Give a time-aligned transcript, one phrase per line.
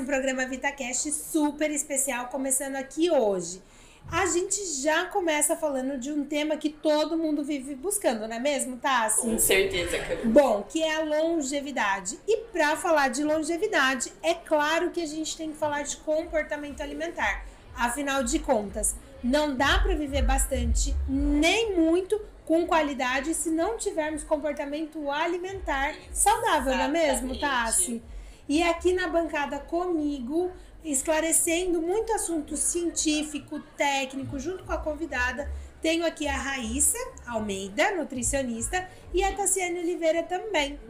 [0.00, 3.62] um programa VitaCast super especial começando aqui hoje.
[4.10, 8.38] A gente já começa falando de um tema que todo mundo vive buscando, não é
[8.38, 9.20] mesmo, Tassi?
[9.20, 10.24] Com certeza, Camila.
[10.24, 12.18] Bom, que é a longevidade.
[12.26, 16.80] E para falar de longevidade, é claro que a gente tem que falar de comportamento
[16.80, 17.44] alimentar.
[17.76, 24.24] Afinal de contas, não dá para viver bastante, nem muito, com qualidade, se não tivermos
[24.24, 28.02] comportamento alimentar saudável, não é mesmo, Tassi?
[28.50, 30.50] E aqui na bancada comigo,
[30.84, 35.48] esclarecendo muito assunto científico, técnico, junto com a convidada,
[35.80, 40.80] tenho aqui a Raíssa Almeida, nutricionista, e a Tassiane Oliveira também.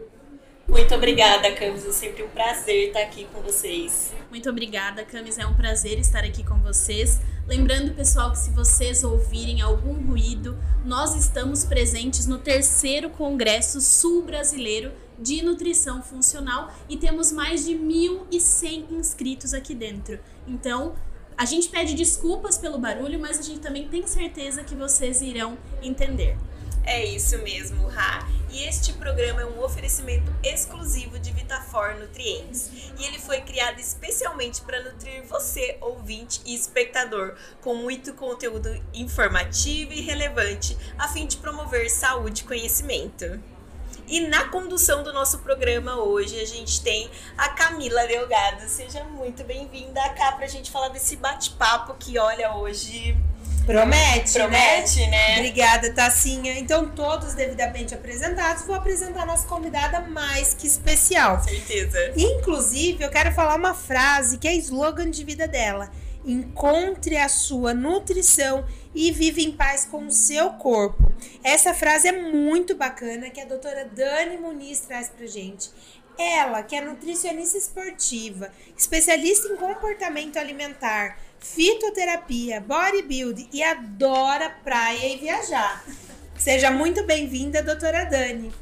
[0.67, 1.85] Muito obrigada, Camis.
[1.85, 4.11] É sempre um prazer estar aqui com vocês.
[4.31, 5.37] Muito obrigada, Camis.
[5.37, 7.21] É um prazer estar aqui com vocês.
[7.47, 14.23] Lembrando, pessoal, que se vocês ouvirem algum ruído, nós estamos presentes no terceiro Congresso Sul
[14.23, 20.19] Brasileiro de Nutrição Funcional e temos mais de 1.100 inscritos aqui dentro.
[20.47, 20.95] Então,
[21.37, 25.57] a gente pede desculpas pelo barulho, mas a gente também tem certeza que vocês irão
[25.83, 26.37] entender.
[26.85, 28.27] É isso mesmo, Ra.
[28.51, 32.71] E este programa é um oferecimento exclusivo de Vitafor Nutrientes.
[32.99, 39.93] E ele foi criado especialmente para nutrir você, ouvinte e espectador, com muito conteúdo informativo
[39.93, 43.41] e relevante, a fim de promover saúde e conhecimento.
[44.11, 47.09] E na condução do nosso programa hoje, a gente tem
[47.39, 48.69] a Camila Delgado.
[48.69, 53.17] Seja muito bem-vinda cá para a gente falar desse bate-papo que, olha, hoje
[53.65, 55.11] Promete, Promete, né?
[55.11, 55.35] né?
[55.37, 56.59] Obrigada, Tassinha.
[56.59, 61.37] Então, todos devidamente apresentados, vou apresentar a nossa convidada mais que especial.
[61.37, 62.13] Com certeza.
[62.17, 65.89] Inclusive, eu quero falar uma frase que é slogan de vida dela.
[66.25, 71.10] Encontre a sua nutrição e vive em paz com o seu corpo.
[71.43, 75.71] Essa frase é muito bacana que a doutora Dani Muniz traz pra gente.
[76.19, 85.17] Ela, que é nutricionista esportiva, especialista em comportamento alimentar, fitoterapia, bodybuilding e adora praia e
[85.17, 85.83] viajar.
[86.37, 88.53] Seja muito bem-vinda, doutora Dani.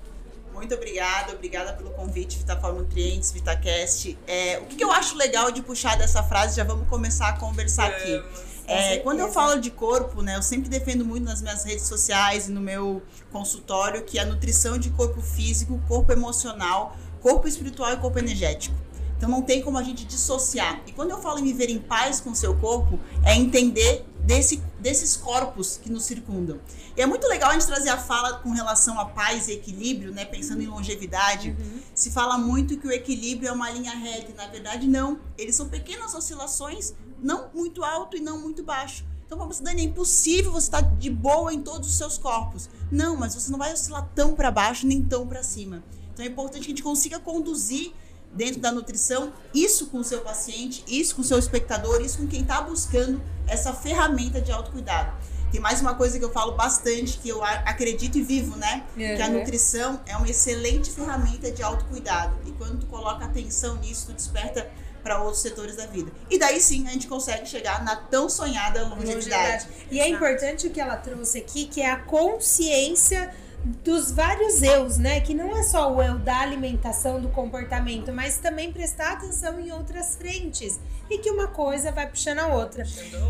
[0.58, 4.18] Muito obrigada, obrigada pelo convite, Vitafor Nutrientes, VitaCast.
[4.26, 7.32] É, o que, que, eu acho legal de puxar dessa frase, já vamos começar a
[7.38, 8.20] conversar aqui.
[8.68, 12.48] É, quando eu falo de corpo, né, eu sempre defendo muito nas minhas redes sociais
[12.48, 13.02] e no meu
[13.32, 18.76] consultório que a nutrição de corpo físico, corpo emocional, corpo espiritual e corpo energético.
[19.18, 20.80] Então não tem como a gente dissociar.
[20.86, 24.62] E quando eu falo em viver em paz com o seu corpo, é entender desse,
[24.78, 26.60] desses corpos que nos circundam.
[26.96, 30.12] E é muito legal a gente trazer a fala com relação a paz e equilíbrio,
[30.12, 30.24] né?
[30.24, 31.50] Pensando em longevidade.
[31.50, 31.80] Uhum.
[31.92, 35.18] Se fala muito que o equilíbrio é uma linha reta, e na verdade não.
[35.36, 39.04] Eles são pequenas oscilações, não muito alto e não muito baixo.
[39.26, 42.70] Então, você, Dani, é impossível você estar de boa em todos os seus corpos.
[42.90, 45.82] Não, mas você não vai oscilar tão para baixo nem tão para cima.
[46.14, 47.92] Então, é importante que a gente consiga conduzir
[48.33, 52.27] dentro da nutrição, isso com o seu paciente, isso com o seu espectador, isso com
[52.27, 55.12] quem está buscando essa ferramenta de autocuidado.
[55.50, 58.84] Tem mais uma coisa que eu falo bastante, que eu acredito e vivo, né?
[58.91, 59.16] Uhum.
[59.16, 62.37] Que a nutrição é uma excelente ferramenta de autocuidado.
[62.47, 64.71] E quando tu coloca atenção nisso, tu desperta
[65.03, 66.12] para outros setores da vida.
[66.28, 69.65] E daí sim a gente consegue chegar na tão sonhada longevidade.
[69.65, 69.69] longevidade.
[69.91, 73.34] E é importante o que ela trouxe aqui, que é a consciência
[73.84, 75.20] dos vários eus, né?
[75.20, 79.70] Que não é só o eu da alimentação, do comportamento, mas também prestar atenção em
[79.70, 80.80] outras frentes
[81.10, 82.84] e que uma coisa vai puxando a outra.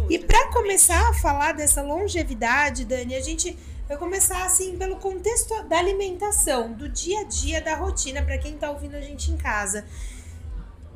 [0.08, 5.62] E para começar a falar dessa longevidade, Dani, a gente vai começar assim pelo contexto
[5.64, 9.36] da alimentação, do dia a dia, da rotina, para quem está ouvindo a gente em
[9.36, 9.84] casa.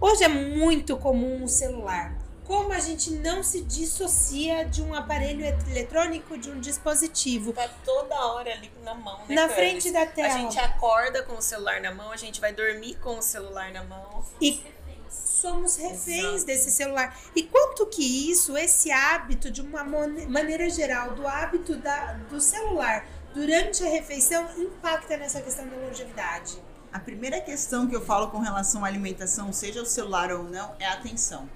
[0.00, 2.22] Hoje é muito comum o celular
[2.53, 7.55] como a gente não se dissocia de um aparelho eletrônico, de um dispositivo.
[7.55, 9.35] Tá toda hora ali na mão, né?
[9.35, 10.35] Na frente da tela.
[10.35, 13.73] A gente acorda com o celular na mão, a gente vai dormir com o celular
[13.73, 14.23] na mão.
[14.39, 14.63] E
[15.09, 16.45] somos reféns Exato.
[16.45, 17.19] desse celular.
[17.35, 23.07] E quanto que isso, esse hábito, de uma maneira geral, do hábito da, do celular
[23.33, 26.59] durante a refeição, impacta nessa questão da longevidade?
[26.93, 30.77] A primeira questão que eu falo com relação à alimentação, seja o celular ou não,
[30.79, 31.49] é a atenção.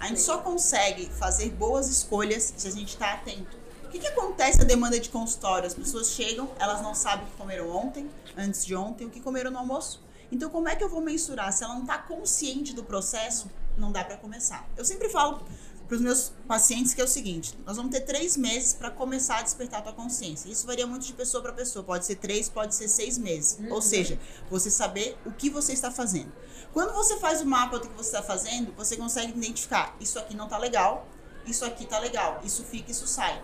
[0.00, 3.56] A gente só consegue fazer boas escolhas se a gente está atento.
[3.84, 5.66] O que, que acontece na demanda de consultório?
[5.66, 9.20] As pessoas chegam, elas não sabem o que comeram ontem, antes de ontem, o que
[9.20, 10.02] comeram no almoço.
[10.30, 11.52] Então, como é que eu vou mensurar?
[11.52, 14.68] Se ela não está consciente do processo, não dá para começar.
[14.76, 15.42] Eu sempre falo
[15.88, 19.38] para os meus pacientes que é o seguinte: nós vamos ter três meses para começar
[19.38, 20.50] a despertar a tua consciência.
[20.50, 21.82] Isso varia muito de pessoa para pessoa.
[21.82, 23.58] Pode ser três, pode ser seis meses.
[23.58, 23.72] Uhum.
[23.72, 24.18] Ou seja,
[24.50, 26.30] você saber o que você está fazendo.
[26.78, 30.36] Quando você faz o mapa do que você está fazendo, você consegue identificar: isso aqui
[30.36, 31.08] não está legal,
[31.44, 33.42] isso aqui está legal, isso fica, isso sai.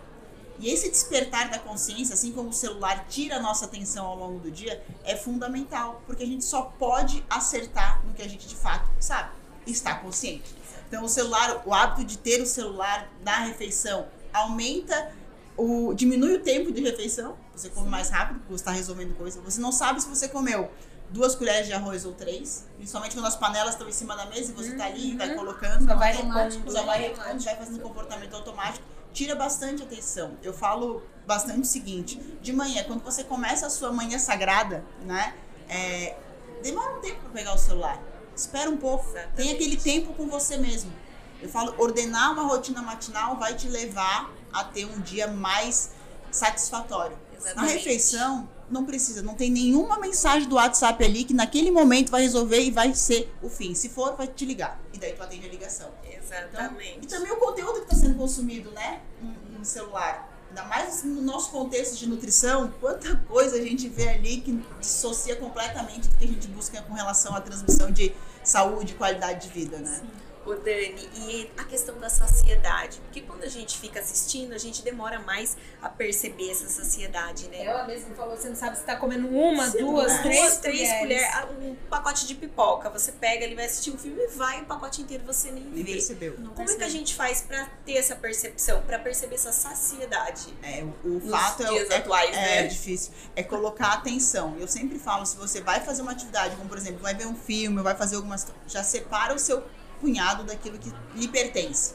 [0.61, 4.39] E esse despertar da consciência, assim como o celular tira a nossa atenção ao longo
[4.39, 8.55] do dia, é fundamental, porque a gente só pode acertar no que a gente de
[8.55, 9.33] fato sabe.
[9.67, 10.55] está consciente.
[10.87, 15.13] Então, o celular, o hábito de ter o celular na refeição aumenta
[15.57, 19.41] o, diminui o tempo de refeição, você come mais rápido, porque você está resolvendo coisa.
[19.41, 20.71] Você não sabe se você comeu
[21.15, 24.51] duas colheres de arroz ou três, principalmente quando as panelas estão em cima da mesa
[24.51, 27.09] e você está ali, vai colocando, Só vai automático, repondo, só vai né?
[27.09, 30.37] repondo, vai fazendo comportamento automático, tira bastante atenção.
[30.43, 35.35] Eu falo bastante o seguinte: de manhã, quando você começa a sua manhã sagrada, né,
[35.69, 36.17] é,
[36.63, 38.03] demora um tempo para pegar o celular,
[38.35, 39.37] espera um pouco, Exatamente.
[39.37, 40.93] tem aquele tempo com você mesmo.
[41.41, 45.91] Eu falo, ordenar uma rotina matinal vai te levar a ter um dia mais
[46.33, 47.17] satisfatório.
[47.45, 47.77] Na Exatamente.
[47.77, 52.61] refeição, não precisa, não tem nenhuma mensagem do WhatsApp ali que naquele momento vai resolver
[52.61, 53.75] e vai ser o fim.
[53.75, 54.81] Se for, vai te ligar.
[54.93, 55.91] E daí tu atende a ligação.
[56.03, 57.01] Então, Exatamente.
[57.03, 59.01] e também o conteúdo que está sendo consumido, né?
[59.21, 60.31] No, no celular.
[60.49, 65.35] Ainda mais no nosso contexto de nutrição, quanta coisa a gente vê ali que dissocia
[65.37, 69.53] completamente do que a gente busca com relação à transmissão de saúde e qualidade de
[69.53, 70.01] vida, né?
[70.47, 72.99] Ô Dani, e a questão da saciedade?
[73.01, 77.65] Porque quando a gente fica assistindo, a gente demora mais a perceber essa saciedade, né?
[77.65, 80.89] Ela mesma falou, você não sabe se tá comendo uma, Você duas, três, duas, três
[80.93, 80.99] colheres.
[81.01, 82.91] colheres, ah, um pacote de pipoca.
[82.91, 85.83] Você pega, ele vai assistir um filme e vai o pacote inteiro você nem, Nem
[85.83, 85.93] vê.
[85.93, 86.35] percebeu.
[86.39, 90.55] Não Como é que a gente faz pra ter essa percepção, pra perceber essa saciedade?
[90.63, 92.67] É, o, o fato é, é, atuais, é né?
[92.67, 93.13] difícil.
[93.35, 94.57] É colocar atenção.
[94.59, 97.35] Eu sempre falo, se você vai fazer uma atividade, como por exemplo, vai ver um
[97.35, 98.47] filme, vai fazer algumas.
[98.67, 99.63] Já separa o seu
[100.05, 101.95] punhado daquilo que lhe pertence.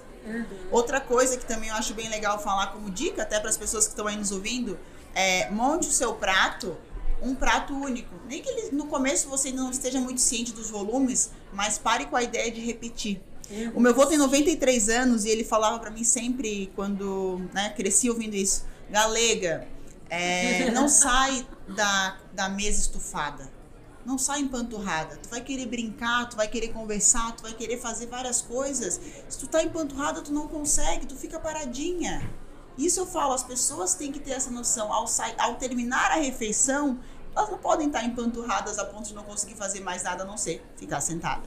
[0.71, 3.85] Outra coisa que também eu acho bem legal falar como dica, até para as pessoas
[3.85, 4.77] que estão aí nos ouvindo,
[5.13, 6.75] é monte o seu prato
[7.21, 8.15] um prato único.
[8.27, 12.15] Nem que ele, no começo você não esteja muito ciente dos volumes, mas pare com
[12.15, 13.21] a ideia de repetir.
[13.73, 18.09] O meu avô tem 93 anos e ele falava para mim sempre, quando né, cresci
[18.09, 19.67] ouvindo isso, galega,
[20.09, 23.58] é, não sai da, da mesa estufada.
[24.09, 25.17] Não sai empanturrada.
[25.17, 28.99] Tu vai querer brincar, tu vai querer conversar, tu vai querer fazer várias coisas.
[29.29, 32.27] Se tu tá empanturrada, tu não consegue, tu fica paradinha.
[32.75, 34.91] Isso eu falo, as pessoas têm que ter essa noção.
[34.91, 36.99] Ao, sai, ao terminar a refeição,
[37.35, 40.37] elas não podem estar empanturradas a ponto de não conseguir fazer mais nada a não
[40.37, 41.43] ser ficar sentada.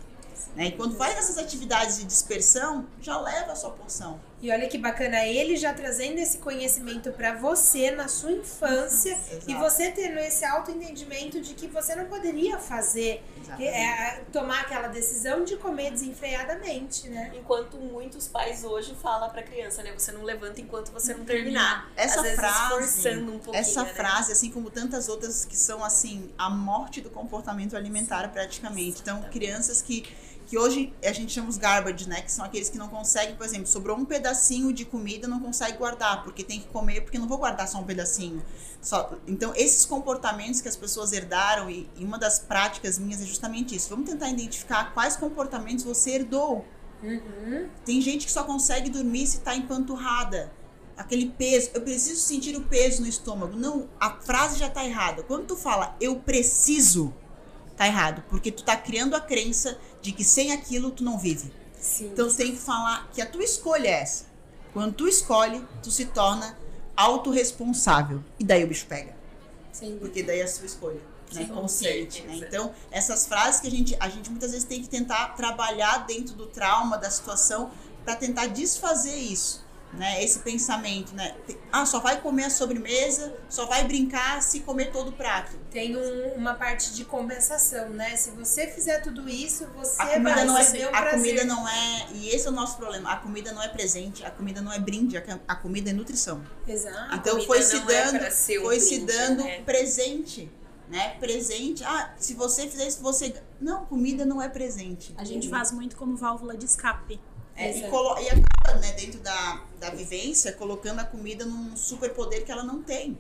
[0.55, 0.67] Né?
[0.67, 4.20] E quando faz essas atividades de dispersão, já leva a sua porção.
[4.42, 9.48] E olha que bacana ele já trazendo esse conhecimento pra você na sua infância Exato.
[9.48, 13.68] e você tendo esse autoentendimento de que você não poderia fazer, Exatamente.
[13.72, 17.30] é, tomar aquela decisão de comer desenfreadamente, né?
[17.36, 19.92] Enquanto muitos pais hoje falam pra criança, né?
[19.96, 21.88] Você não levanta enquanto você não terminar.
[21.96, 23.90] Essa Às vezes frase, esforçando um pouquinho, essa né?
[23.94, 29.02] frase, assim como tantas outras que são assim a morte do comportamento alimentar praticamente.
[29.02, 30.04] Então, crianças que
[30.52, 33.46] que hoje a gente chama os garbage, né, que são aqueles que não conseguem, por
[33.46, 37.26] exemplo, sobrou um pedacinho de comida, não consegue guardar, porque tem que comer, porque não
[37.26, 38.44] vou guardar só um pedacinho.
[38.78, 43.25] Só, então, esses comportamentos que as pessoas herdaram e, e uma das práticas minhas é
[43.25, 43.88] justamente isso.
[43.88, 46.66] Vamos tentar identificar quais comportamentos você herdou.
[47.02, 47.70] Uhum.
[47.87, 50.52] Tem gente que só consegue dormir se tá empanturrada.
[50.99, 53.56] Aquele peso, eu preciso sentir o peso no estômago.
[53.56, 55.22] Não, a frase já tá errada.
[55.22, 57.10] Quando tu fala eu preciso,
[57.75, 61.52] tá errado, porque tu tá criando a crença de que sem aquilo tu não vive.
[61.81, 62.10] Sim.
[62.12, 64.26] Então tu tem que falar que a tua escolha é essa.
[64.72, 66.56] Quando tu escolhe, tu se torna
[66.96, 68.22] autorresponsável.
[68.38, 69.14] E daí o bicho pega.
[69.72, 69.96] Sim.
[70.00, 71.00] Porque daí é a sua escolha.
[71.32, 71.46] Né?
[71.46, 72.22] Consciente.
[72.22, 72.38] Né?
[72.38, 72.46] certeza.
[72.46, 76.34] Então, essas frases que a gente, a gente muitas vezes tem que tentar trabalhar dentro
[76.34, 77.70] do trauma, da situação,
[78.04, 79.62] para tentar desfazer isso.
[79.92, 80.25] Né?
[80.25, 81.34] Esse pensamento, né?
[81.70, 85.52] Ah, só vai comer a sobremesa, só vai brincar se comer todo o prato.
[85.70, 88.16] Tem um- uma parte de compensação, né?
[88.16, 91.11] Se você fizer tudo isso, você A comida, vai não é, a prazer.
[91.11, 92.06] comida não é.
[92.14, 93.12] E esse é o nosso problema.
[93.12, 96.42] A comida não é presente, a comida não é brinde, a, a comida é nutrição.
[96.66, 97.14] Exato.
[97.14, 98.30] Então comida foi se é dando, um
[98.62, 99.61] foi se brinde, dando né?
[99.61, 100.50] presente,
[100.88, 101.16] né?
[101.20, 101.84] Presente.
[101.84, 105.14] Ah, se você fizer isso, você não, comida não é presente.
[105.18, 107.20] A gente faz muito como válvula de escape.
[107.56, 112.52] É, e, e acaba, né, dentro da, da vivência, colocando a comida num superpoder que
[112.52, 113.18] ela não tem.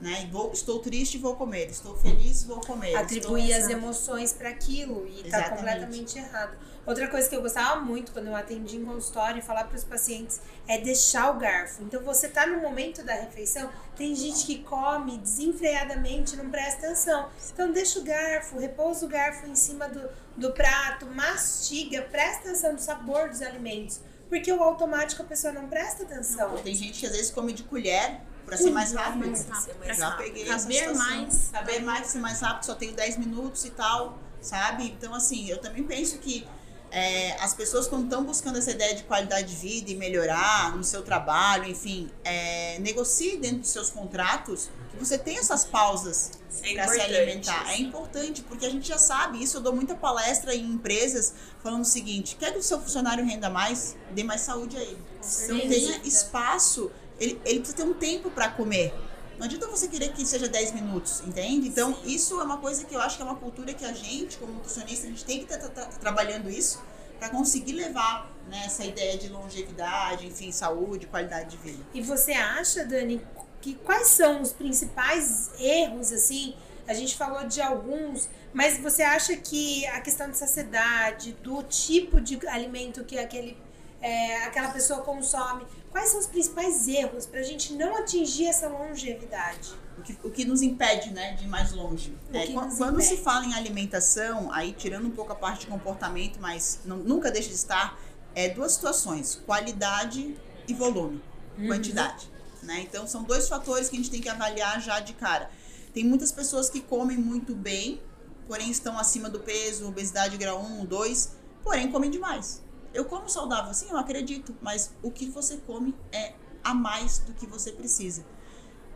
[0.00, 0.28] Né?
[0.32, 1.68] Vou, estou triste, vou comer.
[1.68, 2.94] Estou feliz, vou comer.
[2.96, 5.56] atribuir as emoções para aquilo e tá Exatamente.
[5.58, 6.56] completamente errado.
[6.86, 9.84] Outra coisa que eu gostava muito quando eu atendi em consultório e falar para os
[9.84, 11.82] pacientes é deixar o garfo.
[11.82, 17.28] Então você tá no momento da refeição, tem gente que come desenfreadamente, não presta atenção.
[17.52, 22.72] Então deixa o garfo, repousa o garfo em cima do, do prato, mastiga, presta atenção
[22.72, 24.00] no sabor dos alimentos.
[24.28, 26.56] Porque o automático a pessoa não presta atenção.
[26.58, 29.26] Tem gente que às vezes come de colher para ser mais rápido.
[29.26, 30.26] Mais rápido, mais Já rápido.
[30.26, 31.04] peguei essa Caber situação.
[31.06, 31.34] mais.
[31.34, 34.86] Saber mais, ser mais rápido, só tenho 10 minutos e tal, sabe?
[34.86, 36.46] Então, assim, eu também penso que
[36.90, 40.82] é, as pessoas, quando estão buscando essa ideia de qualidade de vida e melhorar no
[40.82, 46.32] seu trabalho, enfim, é, negocie dentro dos seus contratos que você tenha essas pausas
[46.62, 47.62] É para se alimentar.
[47.62, 47.72] isso.
[47.72, 49.58] É importante, porque a gente já sabe isso.
[49.58, 51.32] Eu dou muita palestra em empresas
[51.62, 53.96] falando o seguinte: quer que o seu funcionário renda mais?
[54.10, 54.98] Dê mais saúde a ele.
[55.18, 55.74] Então certeza.
[55.74, 58.92] tenha espaço, ele, ele precisa ter um tempo para comer.
[59.40, 61.66] Não adianta você querer que seja 10 minutos, entende?
[61.66, 64.36] Então, isso é uma coisa que eu acho que é uma cultura que a gente,
[64.36, 65.66] como nutricionista, a gente tem que estar
[65.98, 66.78] trabalhando isso
[67.18, 71.82] para conseguir levar né, essa ideia de longevidade, enfim, saúde, qualidade de vida.
[71.94, 73.26] E você acha, Dani,
[73.62, 76.54] que quais são os principais erros, assim?
[76.86, 82.20] A gente falou de alguns, mas você acha que a questão de saciedade, do tipo
[82.20, 83.56] de alimento que aquele,
[84.02, 88.68] é, aquela pessoa consome, quais são os principais erros para a gente não atingir essa
[88.68, 89.72] longevidade?
[89.98, 92.16] O que, o que nos impede, né, de ir mais longe.
[92.32, 95.60] É, que quan- nos quando se fala em alimentação, aí tirando um pouco a parte
[95.60, 97.98] de comportamento, mas não- nunca deixa de estar,
[98.34, 100.34] é duas situações: qualidade
[100.66, 101.22] e volume,
[101.58, 101.66] Uhum.
[101.66, 102.30] quantidade.
[102.62, 102.80] Né?
[102.80, 105.50] Então são dois fatores que a gente tem que avaliar já de cara.
[105.92, 108.00] Tem muitas pessoas que comem muito bem,
[108.46, 111.32] porém estão acima do peso, obesidade grau 1, 2,
[111.62, 112.62] porém comem demais.
[112.92, 117.32] Eu como saudável, sim, eu acredito, mas o que você come é a mais do
[117.32, 118.24] que você precisa.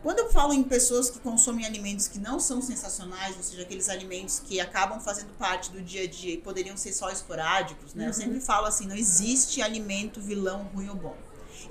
[0.05, 3.89] Quando eu falo em pessoas que consomem alimentos que não são sensacionais, ou seja, aqueles
[3.89, 8.07] alimentos que acabam fazendo parte do dia a dia e poderiam ser só esporádicos, né?
[8.07, 11.17] Eu sempre falo assim, não existe alimento vilão ruim ou bom.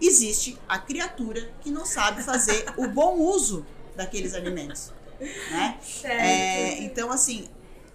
[0.01, 3.65] Existe a criatura que não sabe fazer o bom uso
[3.95, 4.93] daqueles alimentos,
[5.53, 5.79] né?
[6.03, 7.49] É, então, assim,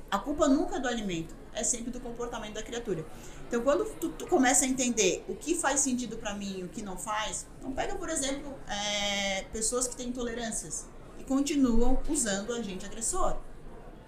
[0.09, 3.05] a culpa nunca é do alimento, é sempre do comportamento da criatura.
[3.49, 6.69] Então, quando tu, tu começa a entender o que faz sentido pra mim e o
[6.69, 10.85] que não faz, então pega, por exemplo, é, pessoas que têm intolerâncias
[11.17, 13.35] e continuam usando agente agressor.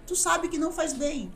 [0.06, 1.34] Tu sabe que não faz bem.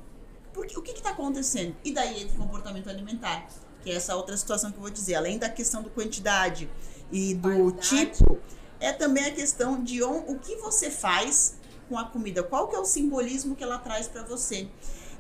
[0.55, 1.75] Porque, o que está acontecendo?
[1.85, 3.49] E daí entra o comportamento alimentar,
[3.83, 5.17] que é essa outra situação que eu vou dizer.
[5.17, 6.71] Além da questão do quantidade
[7.11, 7.89] e do Qualidade.
[7.89, 8.39] tipo,
[8.79, 11.57] é também a questão de on, o que você faz
[11.89, 12.45] com a comida.
[12.45, 14.69] Qual que é o simbolismo que ela traz para você?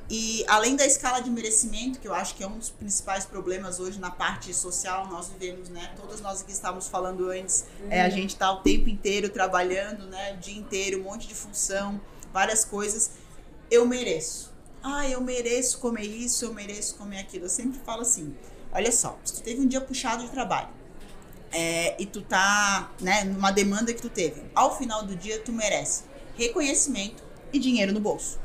[0.08, 3.80] E além da escala de merecimento, que eu acho que é um dos principais problemas
[3.80, 5.92] hoje na parte social, nós vivemos, né?
[5.96, 10.34] Todas nós aqui estávamos falando antes, é, a gente tá o tempo inteiro trabalhando, né?
[10.34, 12.00] O dia inteiro, um monte de função,
[12.32, 13.12] várias coisas.
[13.68, 14.54] Eu mereço.
[14.80, 17.46] Ah, eu mereço comer isso, eu mereço comer aquilo.
[17.46, 18.32] Eu sempre falo assim:
[18.72, 20.68] olha só, se tu teve um dia puxado de trabalho
[21.50, 25.52] é, e tu tá, né, numa demanda que tu teve, ao final do dia tu
[25.52, 26.04] merece
[26.36, 28.38] reconhecimento e dinheiro no bolso.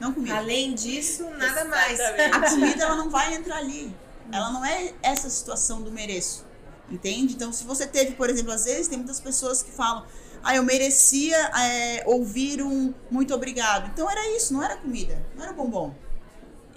[0.00, 0.36] Não comida.
[0.36, 1.98] Além disso, nada mais.
[2.32, 3.94] A comida ela não vai entrar ali.
[4.32, 6.44] Ela não é essa situação do mereço.
[6.90, 7.34] Entende?
[7.34, 10.04] Então, se você teve, por exemplo, às vezes tem muitas pessoas que falam:
[10.42, 13.90] Ah, eu merecia é, ouvir um muito obrigado.
[13.92, 15.94] Então era isso, não era comida, não era bombom.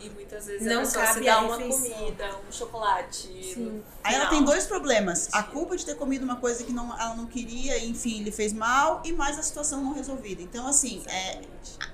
[0.01, 3.53] E muitas vezes Não a pessoa cabe se dá a uma comida, um chocolate.
[3.53, 3.83] Sim.
[4.03, 7.15] Aí ela tem dois problemas: a culpa de ter comido uma coisa que não, ela
[7.15, 10.41] não queria, enfim, lhe fez mal, e mais a situação não resolvida.
[10.41, 11.41] Então, assim, é,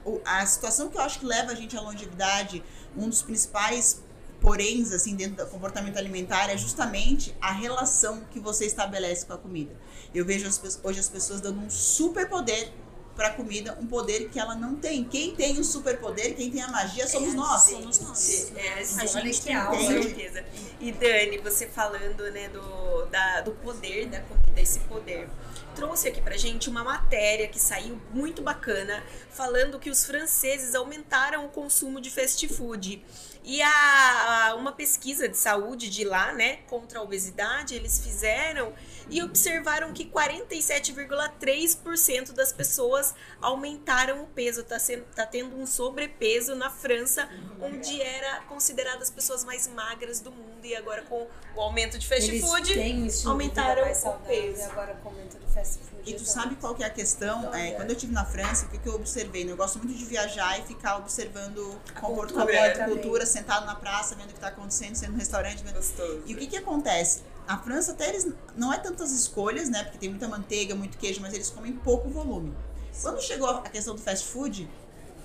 [0.05, 2.63] o- a situação que eu acho que leva a gente à longevidade,
[2.95, 4.01] um dos principais
[4.39, 9.37] poréns, assim, dentro do comportamento alimentar, é justamente a relação que você estabelece com a
[9.37, 9.75] comida.
[10.13, 12.71] Eu vejo as hoje as pessoas dando um super poder
[13.15, 15.03] para a comida, um poder que ela não tem.
[15.05, 17.61] Quem tem o superpoder, quem tem a magia, somos nós.
[17.63, 18.51] Somos nós.
[18.55, 20.43] É, a Olha gente que com certeza.
[20.81, 25.29] E Dani, você falando né, do, da- do poder da comida, esse poder.
[25.75, 31.45] Trouxe aqui pra gente uma matéria que saiu muito bacana, falando que os franceses aumentaram
[31.45, 33.03] o consumo de fast food.
[33.43, 38.73] E a, a- uma pesquisa de saúde de lá, né, contra a obesidade, eles fizeram
[39.09, 44.63] e observaram que 47,3% das pessoas aumentaram o peso.
[44.63, 47.29] Tá, sendo, tá tendo um sobrepeso na França,
[47.61, 50.63] onde era considerada as pessoas mais magras do mundo.
[50.63, 52.79] E agora, com o aumento de fast Eles food,
[53.25, 54.59] um aumentaram mais o peso.
[54.59, 55.95] E agora com o aumento do fast food.
[56.05, 57.53] E tu sabe qual que é a questão?
[57.53, 59.49] É, quando eu estive na França, o que, que eu observei?
[59.49, 62.85] Eu gosto muito de viajar e ficar observando A comportamento, cultura.
[62.85, 65.63] cultura, sentado na praça, vendo o que está acontecendo, sendo no restaurante.
[65.63, 65.75] Vendo...
[65.75, 66.21] Gostoso.
[66.25, 67.23] E o que, que acontece?
[67.47, 69.83] Na França, até eles não é tantas escolhas, né?
[69.83, 72.53] Porque tem muita manteiga, muito queijo, mas eles comem pouco volume.
[73.01, 74.69] Quando chegou a questão do fast food,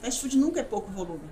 [0.02, 1.28] fast food nunca é pouco volume.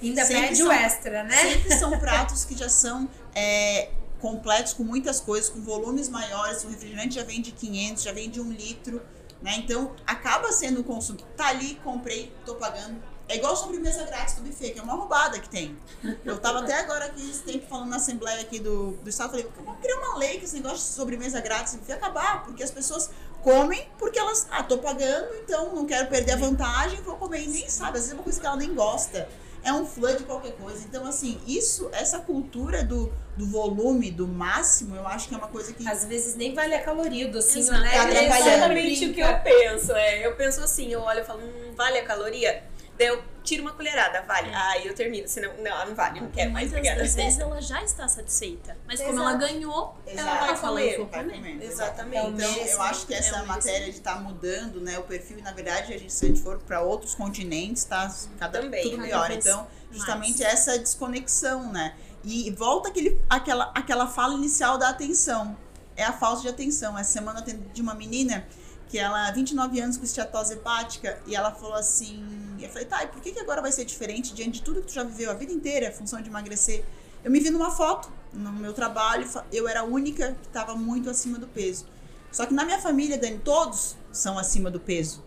[0.00, 1.36] Ainda sempre pede o extra, né?
[1.36, 3.90] Sempre são pratos que já são é,
[4.20, 6.62] completos, com muitas coisas, com volumes maiores.
[6.64, 9.02] O refrigerante já vem de 500, já vem de um litro,
[9.42, 9.56] né?
[9.56, 11.18] Então, acaba sendo um consumo.
[11.36, 13.02] Tá ali, comprei, tô pagando.
[13.28, 15.76] É igual sobremesa grátis do buffet, que é uma roubada que tem.
[16.24, 19.46] Eu tava até agora aqui, esse tempo, falando na Assembleia aqui do, do Estado, falei,
[19.64, 23.10] vamos criar uma lei que esse negócio de sobremesa grátis vai acabar, porque as pessoas
[23.42, 27.42] comem porque elas, ah, tô pagando, então não quero perder a vantagem, vou comer.
[27.42, 29.28] E nem sabe, às vezes é uma coisa que ela nem gosta.
[29.62, 30.84] é um flood de qualquer coisa.
[30.84, 35.48] Então, assim, isso, essa cultura do, do volume, do máximo, eu acho que é uma
[35.48, 35.86] coisa que.
[35.86, 37.82] Às vezes nem vale a caloria, o docinho, Exato.
[37.82, 37.94] né?
[37.94, 39.92] É exatamente o que eu penso.
[39.92, 42.64] É, eu penso assim, eu olho e falo, hum, vale a caloria?
[42.98, 44.50] Daí eu tiro uma colherada, vale.
[44.52, 47.82] Aí eu termino, senão, não, não vale, não quero mais, Muitas das vezes ela já
[47.82, 48.76] está satisfeita.
[48.86, 49.28] Mas como Exato.
[49.28, 50.28] ela ganhou, Exato.
[50.28, 51.62] ela vai falar, eu vou comer.
[51.62, 52.18] Exatamente.
[52.26, 52.70] Então, merecimento.
[52.70, 55.52] eu acho que É essa um matéria de estar mudando, né, o perfil, e na
[55.52, 58.82] verdade, a gente, se a gente for para outros continentes, tá cada, Também.
[58.82, 59.28] tudo Cada melhor.
[59.28, 60.52] vez Então, justamente mais.
[60.54, 61.94] essa desconexão, né?
[62.24, 65.56] E volta aquele, aquela, aquela fala inicial da atenção.
[65.96, 66.98] É a falta de atenção.
[66.98, 68.46] Essa semana eu atendi uma menina
[68.88, 72.24] que ela, 29 anos com esteatose hepática, e ela falou assim,
[72.60, 74.86] eu falei, tá, e por que, que agora vai ser diferente diante de tudo que
[74.88, 76.84] tu já viveu a vida inteira, a função de emagrecer?
[77.22, 81.10] Eu me vi numa foto, no meu trabalho, eu era a única que estava muito
[81.10, 81.86] acima do peso.
[82.32, 85.22] Só que na minha família, Dani, todos são acima do peso.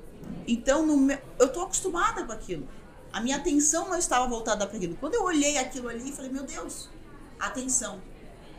[0.47, 2.67] Então, meu- eu tô acostumada com aquilo.
[3.11, 4.95] A minha atenção não estava voltada para aquilo.
[4.95, 6.89] Quando eu olhei aquilo ali, falei, meu Deus,
[7.39, 8.01] atenção.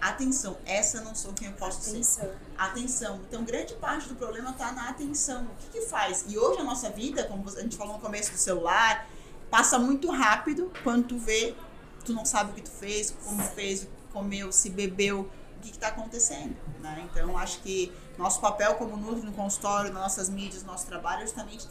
[0.03, 1.91] Atenção, essa não sou quem eu posso ser.
[1.91, 2.31] Atenção.
[2.59, 3.21] Atenção.
[3.29, 5.45] Então, grande parte do problema está na atenção.
[5.45, 6.25] O que, que faz?
[6.27, 9.09] E hoje a nossa vida, como a gente falou no começo do celular,
[9.49, 11.55] passa muito rápido quando tu vê,
[12.05, 15.87] tu não sabe o que tu fez, como fez, comeu, se bebeu, o que está
[15.87, 16.57] acontecendo.
[16.81, 17.09] Né?
[17.09, 21.27] Então, acho que nosso papel como Nutri no consultório, nas nossas mídias, nosso trabalho é
[21.27, 21.69] justamente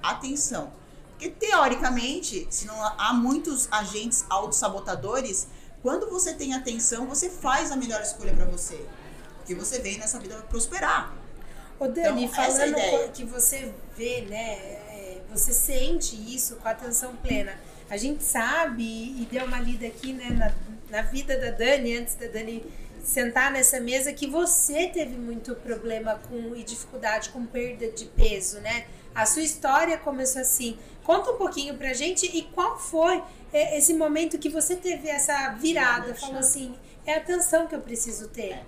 [0.00, 0.72] atenção.
[1.10, 5.48] Porque, teoricamente, se não há muitos agentes autossabotadores,
[5.82, 8.80] quando você tem atenção, você faz a melhor escolha para você.
[9.38, 11.12] Porque você veio nessa vida pra prosperar.
[11.78, 13.08] Ô Dani, Então, essa é falando ideia.
[13.08, 14.52] que você vê, né?
[14.54, 17.58] é, Você sente isso com atenção plena.
[17.90, 20.52] A gente sabe, e deu uma lida aqui, né, na,
[20.96, 22.64] na vida da Dani, antes da Dani
[23.02, 28.60] sentar nessa mesa, que você teve muito problema com e dificuldade com perda de peso,
[28.60, 28.86] né?
[29.14, 30.78] A sua história começou assim.
[31.04, 35.50] Conta um pouquinho pra gente e qual foi é, esse momento que você teve essa
[35.50, 38.60] virada, falou assim, é a atenção que eu preciso ter.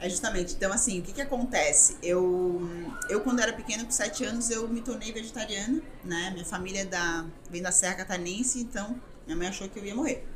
[0.00, 0.54] É justamente.
[0.54, 1.96] Então, assim, o que que acontece?
[2.02, 2.60] Eu,
[3.08, 6.30] eu quando era pequena, com 7 anos, eu me tornei vegetariana, né?
[6.32, 9.94] Minha família é da, vem da Serra Catarinense, então minha mãe achou que eu ia
[9.94, 10.26] morrer.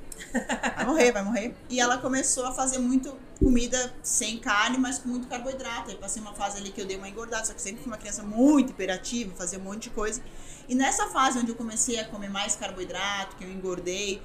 [0.77, 1.55] Vai morrer, vai morrer.
[1.69, 5.91] E ela começou a fazer muito comida sem carne, mas com muito carboidrato.
[5.91, 7.99] Aí passei uma fase ali que eu dei uma engordada, só que sempre fui uma
[7.99, 10.23] criança muito hiperativa, fazia um monte de coisa.
[10.69, 14.23] E nessa fase onde eu comecei a comer mais carboidrato, que eu engordei,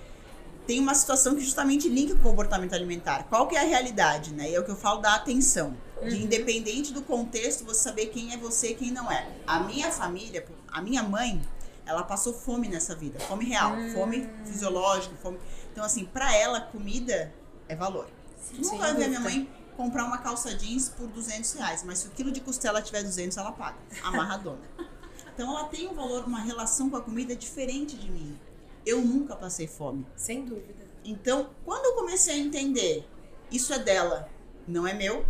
[0.65, 3.23] tem uma situação que justamente linka com o comportamento alimentar.
[3.23, 4.49] Qual que é a realidade, né?
[4.49, 5.75] E é o que eu falo da atenção.
[6.04, 9.27] De independente do contexto, você saber quem é você e quem não é.
[9.45, 11.39] A minha família, a minha mãe,
[11.86, 13.19] ela passou fome nessa vida.
[13.19, 15.38] Fome real, fome fisiológica, fome...
[15.71, 17.34] Então, assim, pra ela, comida
[17.67, 18.07] é valor.
[18.38, 21.99] Sem não vai ver a minha mãe comprar uma calça jeans por 200 reais, mas
[21.99, 23.77] se o quilo de costela tiver 200, ela paga.
[24.03, 24.62] Amarradona.
[25.34, 28.38] Então, ela tem um valor, uma relação com a comida diferente de mim.
[28.86, 30.05] Eu nunca passei fome.
[30.13, 30.86] Sem dúvida.
[31.05, 33.07] Então, quando eu comecei a entender,
[33.49, 34.29] isso é dela,
[34.67, 35.25] não é meu.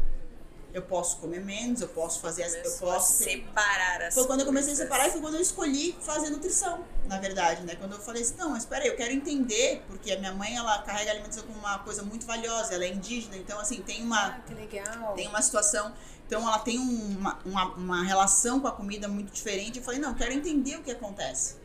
[0.74, 4.46] Eu posso comer menos, eu posso fazer as, eu posso separar as Foi quando eu
[4.46, 4.88] comecei a coisas.
[4.88, 7.76] separar e foi quando eu escolhi fazer nutrição, na verdade, né?
[7.76, 10.82] Quando eu falei assim, não, mas peraí, eu quero entender, porque a minha mãe, ela
[10.84, 14.28] carrega a alimentação como uma coisa muito valiosa, ela é indígena, então assim, tem uma
[14.28, 15.14] Ah, que legal.
[15.14, 15.94] tem uma situação.
[16.26, 19.80] Então ela tem uma, uma, uma relação com a comida muito diferente.
[19.80, 21.58] Eu falei, não, eu quero entender o que acontece.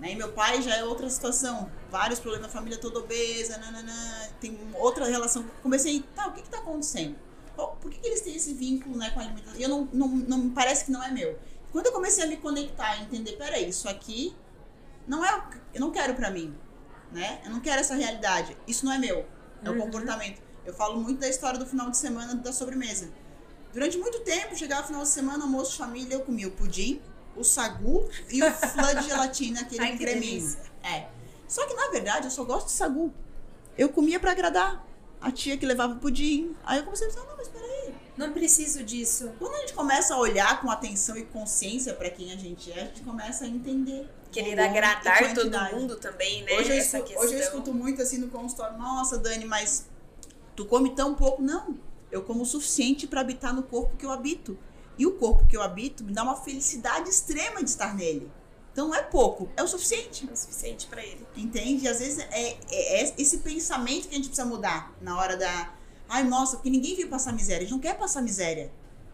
[0.00, 0.12] Né?
[0.12, 1.70] E meu pai já é outra situação.
[1.90, 5.44] Vários problemas, a família toda obesa, nananã, tem outra relação.
[5.62, 7.14] Comecei, tá, o que que tá acontecendo?
[7.56, 9.58] Por que, que eles têm esse vínculo né, com a alimentação?
[9.58, 11.38] E eu não, não, não me parece que não é meu.
[11.72, 14.34] Quando eu comecei a me conectar e entender, peraí, isso aqui
[15.06, 16.54] não é, eu não quero pra mim,
[17.12, 17.40] né?
[17.44, 18.56] Eu não quero essa realidade.
[18.66, 19.26] Isso não é meu.
[19.62, 20.42] É o comportamento.
[20.64, 23.10] Eu falo muito da história do final de semana da sobremesa.
[23.72, 27.00] Durante muito tempo, chegava final de semana, almoço de família, eu comia o pudim,
[27.36, 30.56] o sagu e o flan de gelatina, aquele Ai, creminho.
[30.82, 31.08] É.
[31.48, 33.12] Só que na verdade eu só gosto de sagu.
[33.76, 34.84] Eu comia pra agradar.
[35.24, 36.54] A tia que levava o pudim.
[36.64, 37.94] Aí eu comecei a pensar, não, mas peraí.
[38.14, 39.32] Não preciso disso.
[39.38, 42.82] Quando a gente começa a olhar com atenção e consciência pra quem a gente é,
[42.82, 44.06] a gente começa a entender.
[44.30, 46.52] Querer agradar todo mundo também, né?
[46.58, 49.86] Hoje eu, Essa escuto, hoje eu escuto muito assim no consultório, nossa, Dani, mas
[50.54, 51.40] tu come tão pouco.
[51.40, 51.74] Não,
[52.12, 54.58] eu como o suficiente para habitar no corpo que eu habito.
[54.98, 58.30] E o corpo que eu habito me dá uma felicidade extrema de estar nele.
[58.74, 60.26] Então não é pouco, é o suficiente.
[60.28, 61.24] É o suficiente pra ele.
[61.36, 61.84] Entende?
[61.84, 62.28] E às vezes é,
[62.68, 65.72] é- é esse pensamento que a gente precisa mudar na hora da.
[66.08, 67.58] Ai, nossa, porque ninguém veio passar miséria.
[67.58, 68.72] A gente não quer passar miséria.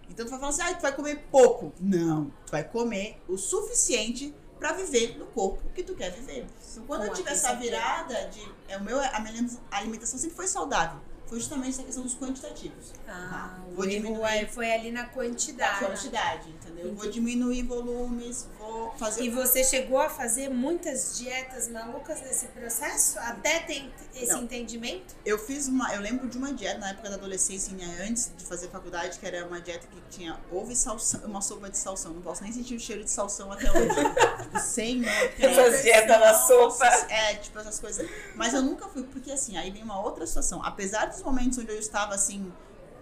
[0.08, 1.72] Então tu vai falar assim, ai, tu vai comer pouco.
[1.78, 6.46] Não, tu vai comer o suficiente para viver no corpo que tu quer viver.
[6.72, 8.40] Então, quando Com eu tive essa virada de.
[8.66, 10.98] É, o meu, a minha alimentação sempre foi saudável.
[11.30, 12.92] Foi justamente essa questão dos quantitativos.
[13.08, 13.62] Ah, Tá.
[13.70, 14.26] o Vou erro diminuir.
[14.26, 15.84] é- foi ali na Da quantidade.
[15.86, 16.92] quantidade, entendeu?
[16.94, 19.22] Vou diminuir volumes, vou fazer.
[19.22, 23.18] E você chegou a fazer muitas dietas malucas nesse processo?
[23.20, 24.42] Até ter esse Não.
[24.42, 25.14] entendimento?
[25.24, 25.94] Eu fiz uma.
[25.94, 29.24] Eu lembro de uma dieta na época da adolescência, né, antes de fazer faculdade, que
[29.26, 32.12] era uma dieta que tinha ovo e salsão, uma sopa de salsão.
[32.12, 33.88] Não posso nem sentir o cheiro de salsão até hoje.
[34.42, 36.86] tipo, sem Essas dietas na sopa.
[37.08, 38.08] É, tipo essas coisas.
[38.34, 40.60] Mas eu nunca fui, porque assim, aí vem uma outra situação.
[40.64, 42.50] Apesar dos momentos onde eu estava assim,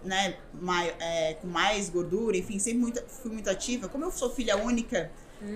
[0.03, 3.87] né, mai, é, com mais gordura, enfim, sempre muito, fui muito ativa.
[3.87, 5.11] Como eu sou filha única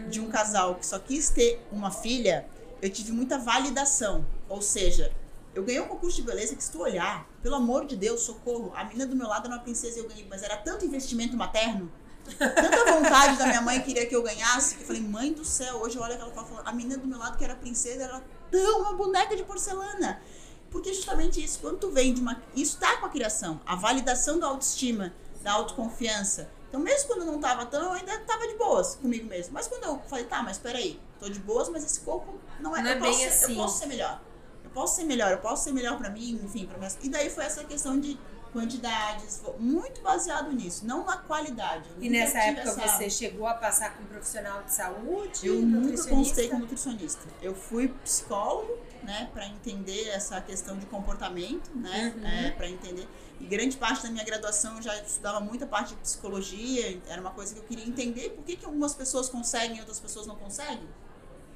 [0.10, 2.45] de um casal que só quis ter uma filha,
[2.82, 4.26] eu tive muita validação.
[4.47, 5.12] Ou seja,
[5.54, 8.71] eu ganhei um concurso de beleza que se tu olhar, pelo amor de Deus, socorro,
[8.76, 11.36] a menina do meu lado era uma princesa e eu ganhei, mas era tanto investimento
[11.36, 11.91] materno,
[12.38, 15.82] tanta vontade da minha mãe queria que eu ganhasse, que eu falei, mãe do céu,
[15.82, 18.93] hoje olha aquela fala, a menina do meu lado que era princesa, era tão uma
[18.93, 20.21] boneca de porcelana.
[20.73, 22.41] Porque é justamente isso, quando tu vem de uma.
[22.55, 26.49] Isso tá com a criação, a validação da autoestima, da autoconfiança.
[26.67, 29.53] Então, mesmo quando eu não tava tão, eu ainda tava de boas comigo mesmo.
[29.53, 32.81] Mas quando eu falei, tá, mas peraí, tô de boas, mas esse corpo não é.
[32.81, 33.51] Não é eu, posso bem ser, assim.
[33.51, 34.21] eu posso ser melhor.
[34.63, 36.97] Eu posso ser melhor, eu posso ser melhor pra mim, enfim, pra minhas.
[37.03, 38.19] E daí foi essa questão de
[38.54, 41.89] quantidades, muito baseado nisso, não na qualidade.
[42.00, 45.48] E nessa época essa- você chegou a passar com um profissional de saúde?
[45.48, 46.10] eu nunca nutricionista?
[46.16, 47.22] constei como nutricionista.
[47.42, 52.26] Eu fui psicólogo, né, para entender essa questão de comportamento, né, Uhum.
[52.26, 53.06] é, para entender.
[53.42, 57.32] E grande parte da minha graduação eu já estudava muita parte de psicologia, era uma
[57.32, 60.38] coisa que eu queria entender por que, que algumas pessoas conseguem e outras pessoas não
[60.38, 60.88] conseguem,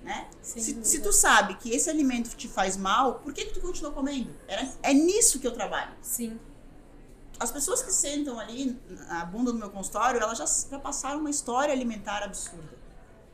[0.04, 0.28] né?
[0.42, 3.92] Se, se tu sabe que esse alimento te faz mal, por que, que tu continua
[3.94, 4.30] comendo?
[4.48, 5.92] Era, é nisso que eu trabalho.
[6.02, 6.38] Sim.
[7.40, 11.30] As pessoas que sentam ali na bunda do meu consultório, elas já, já passaram uma
[11.30, 12.78] história alimentar absurda.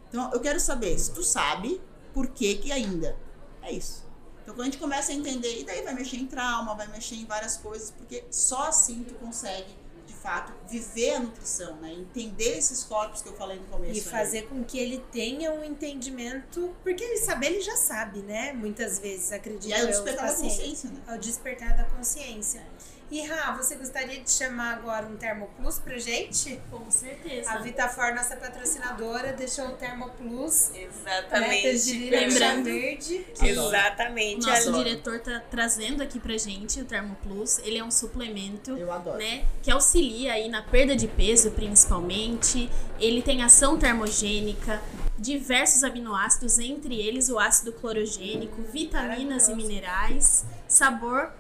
[0.10, 1.82] Então, eu quero saber se tu sabe
[2.14, 3.18] por que que ainda.
[3.62, 4.04] É isso.
[4.44, 7.16] Então, quando a gente começa a entender, e daí vai mexer em trauma, vai mexer
[7.16, 9.74] em várias coisas, porque só assim tu consegue,
[10.06, 11.94] de fato, viver a nutrição, né?
[11.94, 13.98] Entender esses corpos que eu falei no começo.
[13.98, 14.12] E né?
[14.12, 18.52] fazer com que ele tenha um entendimento, porque ele saber, ele já sabe, né?
[18.52, 21.02] Muitas vezes, acredito E aí, o despertar da consciência, né?
[21.08, 22.68] Ao despertar da consciência.
[23.14, 26.60] E Ra, você gostaria de chamar agora um Termoplus pra gente?
[26.72, 27.52] Com certeza.
[27.52, 30.72] A Vitafor, nossa patrocinadora, deixou o Termoplus.
[30.74, 32.10] Né, Exatamente.
[32.10, 33.24] chá Lembrando- verde.
[33.40, 34.48] Exatamente.
[34.48, 37.60] Nosso Ali- diretor tá trazendo aqui pra gente o Termo Plus.
[37.60, 39.20] Ele é um suplemento, Eu adoro.
[39.20, 42.68] né, que auxilia aí na perda de peso, principalmente.
[43.00, 44.82] Ele tem ação termogênica,
[45.20, 51.32] diversos aminoácidos, entre eles o ácido clorogênico, vitaminas e minerais, sabor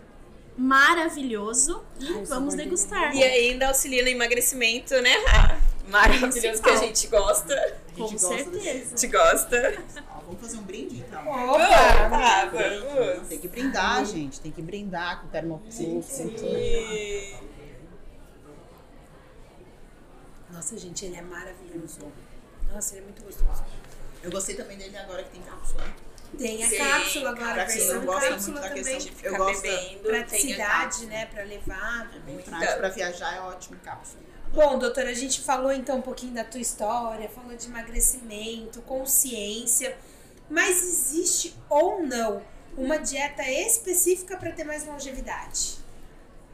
[0.58, 3.16] maravilhoso e Ai, vamos degustar.
[3.16, 5.14] E ainda auxilia no emagrecimento, né?
[5.28, 5.60] Rá?
[5.88, 6.78] Maravilhoso que a Principal.
[6.78, 7.54] gente gosta.
[7.54, 8.70] A gente Com gosta certeza.
[8.96, 9.84] A gente gosta.
[10.26, 11.28] Vamos fazer um brinde, então?
[11.28, 11.60] Opa!
[11.68, 13.28] Ah, vamos.
[13.28, 14.40] Tem que brindar, gente.
[14.40, 15.62] Tem que brindar com o com.
[16.46, 17.36] E-
[20.52, 22.00] Nossa, gente, ele é maravilhoso.
[22.72, 23.64] Nossa, ele é muito gostoso.
[24.22, 25.84] Eu gostei também dele agora que tem cápsula.
[26.38, 28.84] Tem a Sim, cápsula agora, a quem versão gosta muito cápsula da também.
[28.84, 30.00] questão de Eu ficar gosto- bebendo.
[30.04, 32.12] Praticidade, né, pra levar.
[32.16, 32.50] É bem Muita.
[32.52, 34.22] prático pra viajar, é ótimo cápsula.
[34.52, 39.98] Bom, doutora, a gente falou então um pouquinho da tua história, falou de emagrecimento, consciência,
[40.50, 42.42] mas existe ou não
[42.78, 45.83] uma dieta específica para ter mais longevidade?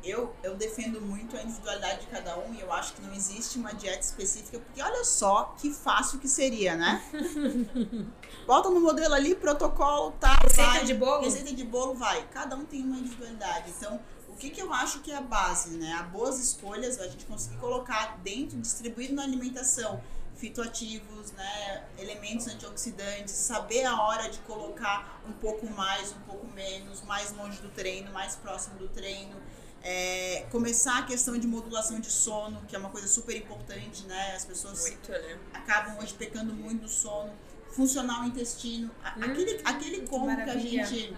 [0.03, 3.57] Eu, eu defendo muito a individualidade de cada um e eu acho que não existe
[3.57, 7.03] uma dieta específica, porque olha só que fácil que seria, né?
[8.47, 10.35] Bota no modelo ali, protocolo, tá?
[10.35, 10.85] Receita vai.
[10.85, 11.23] de bolo?
[11.23, 12.25] Receita de bolo vai.
[12.29, 13.71] Cada um tem uma individualidade.
[13.77, 15.93] Então, o que, que eu acho que é a base, né?
[15.99, 20.01] A boas escolhas, a gente conseguir colocar dentro, distribuído na alimentação,
[20.39, 21.83] fitoativos, né?
[21.97, 27.61] Elementos antioxidantes, saber a hora de colocar um pouco mais, um pouco menos, mais longe
[27.61, 29.35] do treino, mais próximo do treino.
[29.81, 34.33] É, começar a questão de modulação de sono, que é uma coisa super importante, né?
[34.35, 35.39] As pessoas Muito, né?
[35.53, 37.31] acabam hoje pecando muito no sono,
[37.71, 41.15] funcionar o intestino, Hum, aquele, aquele como que a gente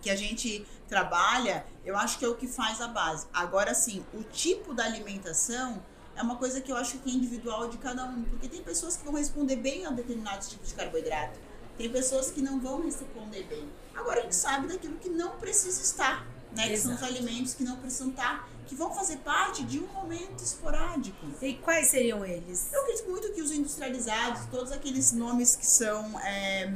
[0.00, 3.26] que a gente trabalha, eu acho que é o que faz a base.
[3.32, 5.80] Agora sim, o tipo da alimentação
[6.16, 8.96] é uma coisa que eu acho que é individual de cada um, porque tem pessoas
[8.96, 11.38] que vão responder bem a determinados tipos de carboidrato,
[11.78, 13.70] tem pessoas que não vão responder bem.
[13.94, 16.68] Agora a gente sabe daquilo que não precisa estar, né?
[16.68, 20.42] Que são os alimentos que não precisam estar, que vão fazer parte de um momento
[20.42, 21.26] esporádico.
[21.40, 22.72] E quais seriam eles?
[22.72, 26.72] Eu acredito muito que os industrializados, todos aqueles nomes que são é,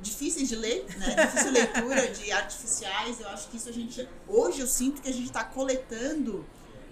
[0.00, 1.14] difíceis de ler, né?
[1.26, 4.08] Difícil leitura, de artificiais, eu acho que isso a gente.
[4.28, 6.44] Hoje eu sinto que a gente está coletando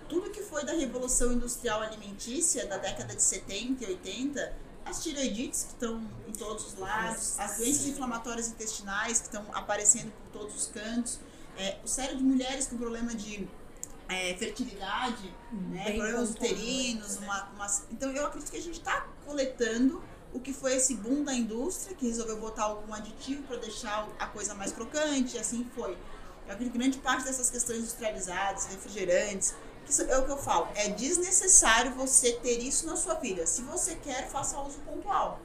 [0.08, 4.52] tudo que foi da Revolução Industrial Alimentícia da década de 70 e 80,
[4.84, 10.12] as tireoidites que estão em todos os lados, as doenças inflamatórias intestinais que estão aparecendo
[10.12, 11.18] por todos os cantos.
[11.58, 13.46] É, o sério de mulheres com problema de
[14.08, 19.06] é, fertilidade, né, Bem problemas uterinos, uma, uma- então eu acredito que a gente está
[19.24, 24.08] coletando o que foi esse boom da indústria que resolveu botar algum aditivo para deixar
[24.18, 25.92] a coisa mais crocante, e assim foi.
[26.46, 29.54] Eu acredito que grande parte dessas questões industrializadas, refrigerantes,
[29.86, 33.46] que é o que eu falo, é desnecessário você ter isso na sua vida.
[33.46, 35.38] Se você quer, faça uso pontual.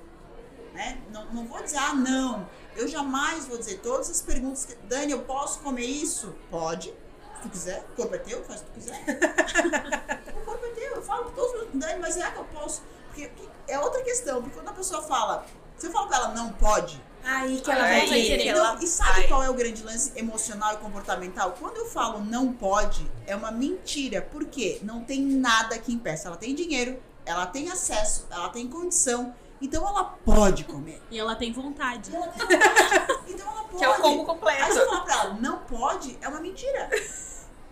[0.78, 1.00] Né?
[1.12, 2.48] Não, não vou dizer, ah, não.
[2.76, 4.76] Eu jamais vou dizer todas as perguntas que.
[4.88, 6.36] Dani, eu posso comer isso?
[6.52, 6.90] Pode.
[6.90, 7.84] Se tu quiser.
[7.94, 9.02] O corpo é teu, faz o que tu quiser.
[10.40, 10.96] o corpo é teu.
[10.98, 11.68] Eu falo com todos os.
[11.74, 12.84] Dani, mas será que eu posso?
[13.08, 13.32] Porque
[13.68, 14.42] é outra questão.
[14.44, 15.48] Porque quando a pessoa fala.
[15.78, 17.02] Se eu falo pra ela, não pode.
[17.24, 18.48] Aí que ela Aí vai que querer.
[18.50, 19.28] ela- e sabe vai.
[19.28, 21.56] qual é o grande lance emocional e comportamental?
[21.60, 24.22] Quando eu falo não pode, é uma mentira.
[24.22, 24.80] Por quê?
[24.84, 26.28] Não tem nada que impeça.
[26.28, 29.36] Ela tem dinheiro, ela tem acesso, ela tem condição.
[29.62, 31.02] Então ela pode comer.
[31.10, 32.16] E ela tem vontade.
[32.16, 33.24] Ela tem vontade.
[33.28, 33.68] Então ela pode.
[33.78, 34.74] Que é o combo Aí completo.
[34.74, 36.90] você fala pra ela, não pode, é uma mentira.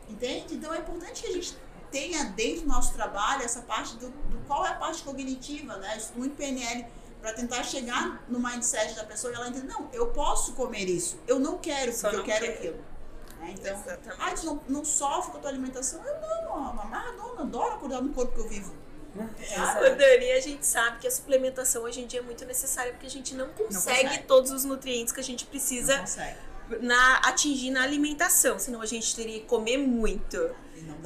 [0.08, 0.54] Entende?
[0.56, 1.58] Então é importante que a gente
[1.90, 5.98] tenha dentro do nosso trabalho essa parte do, do qual é a parte cognitiva, né?
[5.98, 6.86] Isso muito PNL
[7.22, 11.18] para tentar chegar no mindset da pessoa e ela entender, não, eu posso comer isso,
[11.28, 12.58] eu não quero Só porque eu não quero quero.
[12.58, 12.78] aquilo.
[13.40, 13.56] Né?
[13.58, 14.22] Então, Exatamente.
[14.22, 16.04] ah, tu não, não sofre com a tua alimentação?
[16.06, 18.76] Eu não, a Maradona adoro acordar no corpo que eu vivo.
[19.16, 23.08] Ô, Dani, a gente sabe que a suplementação hoje em dia é muito necessária porque
[23.08, 24.24] a gente não consegue, consegue.
[24.24, 26.04] todos os nutrientes que a gente Não precisa
[26.82, 30.38] na, atingir na alimentação, senão a gente teria que comer muito.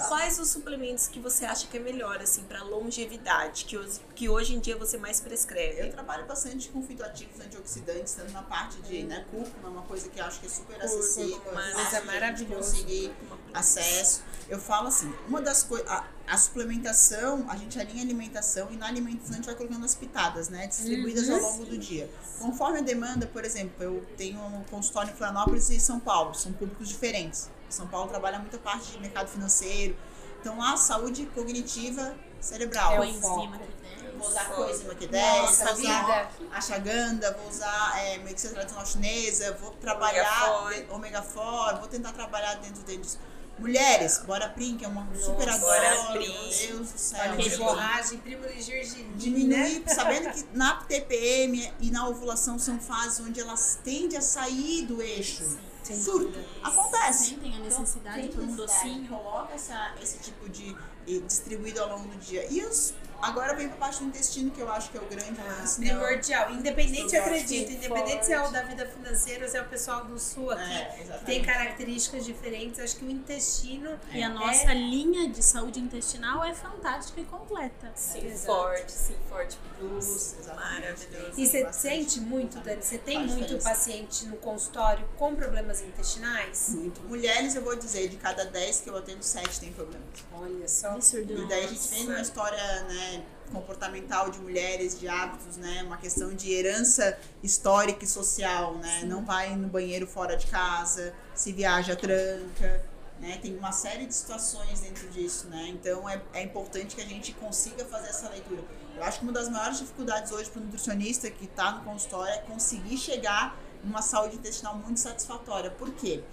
[0.08, 4.28] Quais os suplementos que você acha que é melhor, assim, pra longevidade, que, os- que
[4.30, 5.90] hoje em dia você mais Eu prescreve?
[5.92, 10.26] trabalho bastante com fitoativos antioxidantes, tanto na parte de né, cúrcuma, uma coisa que eu
[10.26, 12.56] acho que é super acessível, Cúrcuma, é maravilhosa.
[12.72, 13.12] conseguir
[13.54, 14.24] acesso.
[14.48, 18.78] Eu falo assim, uma das coisas, a, a suplementação, a gente alinha a alimentação e
[18.78, 22.10] na alimentação a gente vai colocando as pitadas, né, distribuídas ao longo do dia.
[22.40, 26.52] Conforme a demanda, por exemplo, eu tenho um consultório em Florianópolis e São Paulo, são
[26.54, 27.50] públicos diferentes.
[27.70, 29.96] São Paulo trabalha muita parte de mercado financeiro,
[30.40, 32.94] então lá saúde cognitiva cerebral.
[32.94, 33.48] É o Coenzima foco.
[33.48, 34.18] Q10.
[34.18, 36.30] Vou usar coenzima Q10, Nossa vou usar vida.
[36.52, 40.96] ashwagandha, vou usar é, medicina tradicional chinesa, vou trabalhar Omega-4.
[40.96, 43.20] omega 4, vou tentar trabalhar dentro disso.
[43.60, 46.20] Mulheres, Bora Prim, que é uma super adoro, Bora meu.
[46.22, 47.34] Deus do céu.
[47.34, 47.58] Entendi.
[47.58, 49.94] borragem, primo de Diminuir, né?
[49.94, 55.02] sabendo que na TPM e na ovulação são fases onde elas tendem a sair do
[55.02, 55.60] eixo.
[55.90, 56.28] Sem Surto.
[56.28, 56.46] dúvida.
[56.64, 57.26] Acontece.
[57.30, 59.08] Sentem a necessidade Tem por um docinho.
[59.08, 62.46] Coloca essa, esse tipo de e distribuído ao longo do dia.
[62.52, 65.40] E os, agora vem pra parte do intestino, que eu acho que é o grande
[65.40, 65.82] Ah, lance.
[65.82, 65.88] né?
[65.90, 66.52] primordial.
[66.52, 69.66] Independente, Eu acredito, de independente se é o da vida financeira ou se é o
[69.68, 71.26] pessoal do sul aqui, É, que exatamente.
[71.26, 74.30] tem características diferentes, acho que o intestino E a É.
[74.30, 77.92] nossa linha de saúde intestinal é fantástica e completa.
[77.96, 78.46] Sim, Exato.
[78.46, 79.58] forte, sim, forte.
[79.78, 80.36] Plus.
[80.56, 81.34] Maravilhoso.
[81.38, 82.82] E você sente muito, Dani?
[82.82, 83.70] Você tem Faz muito diferença.
[83.70, 86.70] paciente no consultório com problemas intestinais?
[86.70, 87.02] Muito.
[87.04, 90.08] Mulheres, eu vou dizer, de cada 10 que eu atendo, 7 tem problemas.
[90.34, 90.90] Olha só.
[90.90, 91.34] Absurdo.
[91.44, 93.09] E daí a gente vem numa história né,
[93.50, 95.84] comportamental de mulheres, de hábitos, né?
[95.84, 99.04] Uma questão de herança histórica e social, né?
[99.06, 102.84] Não vai no banheiro fora de casa, se viaja, tranca.
[103.20, 103.38] Né?
[103.42, 105.68] Tem uma série de situações dentro disso, né?
[105.68, 108.64] Então é, é importante que a gente consiga fazer essa leitura.
[108.96, 112.34] Eu acho que uma das maiores dificuldades hoje para o nutricionista que está no consultório
[112.34, 115.70] é conseguir chegar numa saúde intestinal muito satisfatória.
[115.72, 116.24] Por quê?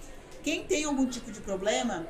[0.42, 2.06] Quem tem algum tipo de problema,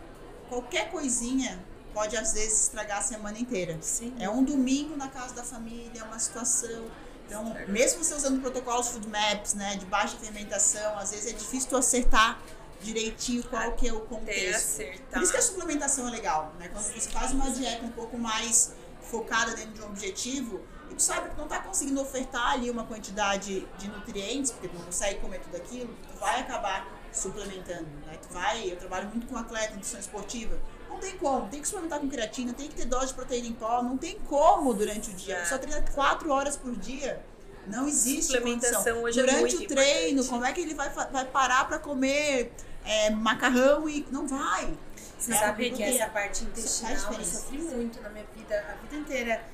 [0.49, 1.59] qualquer coisinha
[1.97, 3.79] pode às vezes estragar a semana inteira.
[3.81, 4.15] Sim.
[4.21, 6.85] É um domingo na casa da família, é uma situação.
[7.27, 11.71] Então, mesmo você usando protocolos food maps, né, de baixa fermentação, às vezes é difícil
[11.71, 12.39] tu acertar
[12.83, 14.83] direitinho qual que é o contexto.
[15.11, 16.69] Por isso que a suplementação é legal, né?
[16.69, 21.03] Quando você faz uma dieta um pouco mais focada dentro de um objetivo, e tu
[21.03, 25.19] sabe que não tá conseguindo ofertar ali uma quantidade de nutrientes, porque tu não consegue
[25.21, 28.19] comer tudo aquilo, tu vai acabar suplementando, né?
[28.21, 30.61] Tu vai, eu trabalho muito com atleta, nutrição esportiva,
[30.97, 33.53] não tem como, tem que suplementar com creatina, tem que ter dose de proteína em
[33.53, 35.45] pó, não tem como durante o dia, É.
[35.45, 37.23] só treina quatro horas por dia.
[37.67, 39.03] Não existe Suplementação condição.
[39.03, 40.29] hoje é Durante muito o treino, importante.
[40.29, 42.53] como é que ele vai, vai parar para comer
[42.85, 44.73] é, macarrão e não vai?
[45.19, 48.97] Você É, sabe que essa parte intestinal eu sofri muito na minha vida, a vida
[48.97, 49.45] inteira.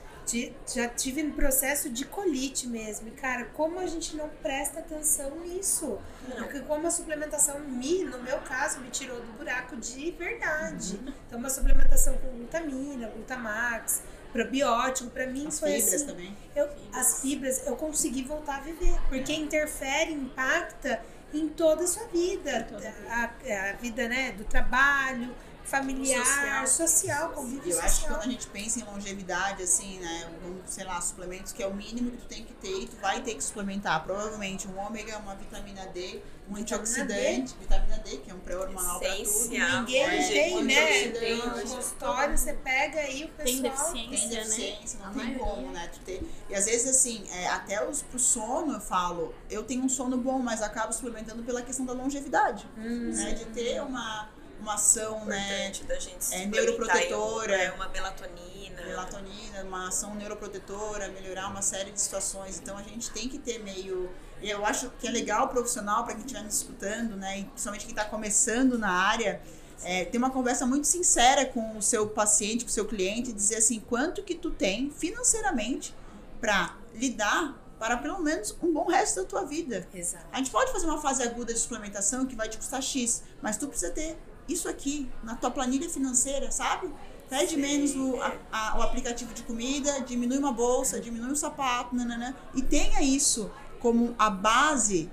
[0.67, 3.09] Já tive um processo de colite mesmo.
[3.09, 5.99] E, cara, como a gente não presta atenção nisso?
[6.37, 10.97] Porque como a suplementação me, no meu caso, me tirou do buraco de verdade.
[10.97, 11.13] Uhum.
[11.27, 16.37] Então, uma suplementação com glutamina, glutamax, probiótico, pra mim As foi fibras assim, também.
[16.57, 18.99] eu, as fibras, eu consegui voltar a viver.
[19.09, 21.01] Porque interfere, impacta
[21.35, 22.67] em toda a sua vida.
[22.69, 23.55] toda a vida.
[23.55, 27.87] A, a vida, né, do trabalho, familiar, social, social convívio eu social.
[27.87, 31.63] acho que quando a gente pensa em longevidade, assim, né, vamos, sei lá, suplementos que
[31.63, 34.03] é o mínimo que tu tem que ter e tu vai ter que suplementar.
[34.05, 36.21] Provavelmente um ômega, uma vitamina D,
[36.51, 39.49] um antioxidante, vitamina D, que é um pré-hormonal para tudo.
[39.49, 41.09] Ninguém é, tem, né?
[41.09, 43.45] Tem no consultório, você pega aí o pessoal...
[43.45, 44.45] Tem deficiência, tem né?
[44.45, 45.45] deficiência, não A tem maioria.
[45.45, 45.91] como, né?
[45.93, 46.23] Tu ter.
[46.51, 50.19] E às vezes, assim, é, até os, pro sono eu falo, eu tenho um sono
[50.19, 52.69] bom, mas acabo suplementando pela questão da longevidade.
[52.77, 53.33] Hum, né?
[53.33, 54.29] De ter uma,
[54.63, 55.69] uma ação, né?
[55.69, 57.55] Importante da gente se é, neuroprotetora.
[57.55, 58.83] É uma melatonina.
[58.83, 62.59] melatonina, uma ação neuroprotetora, melhorar uma série de situações.
[62.59, 64.11] Então a gente tem que ter meio.
[64.41, 67.41] Eu acho que é legal o profissional para quem estiver nos escutando, né?
[67.41, 69.41] E principalmente quem está começando na área,
[69.85, 73.33] é, ter uma conversa muito sincera com o seu paciente, com o seu cliente, e
[73.33, 75.95] dizer assim, quanto que tu tem financeiramente
[76.41, 79.89] para lidar para pelo menos um bom resto da tua vida.
[79.93, 80.25] Exato.
[80.31, 83.57] A gente pode fazer uma fase aguda de suplementação que vai te custar X, mas
[83.57, 84.17] tu precisa ter
[84.49, 86.93] isso aqui na tua planilha financeira, sabe?
[87.29, 91.95] Pede menos o, a- a- o aplicativo de comida, diminui uma bolsa, diminui um sapato,
[91.97, 93.51] nananã, e tenha isso
[93.81, 95.11] como a base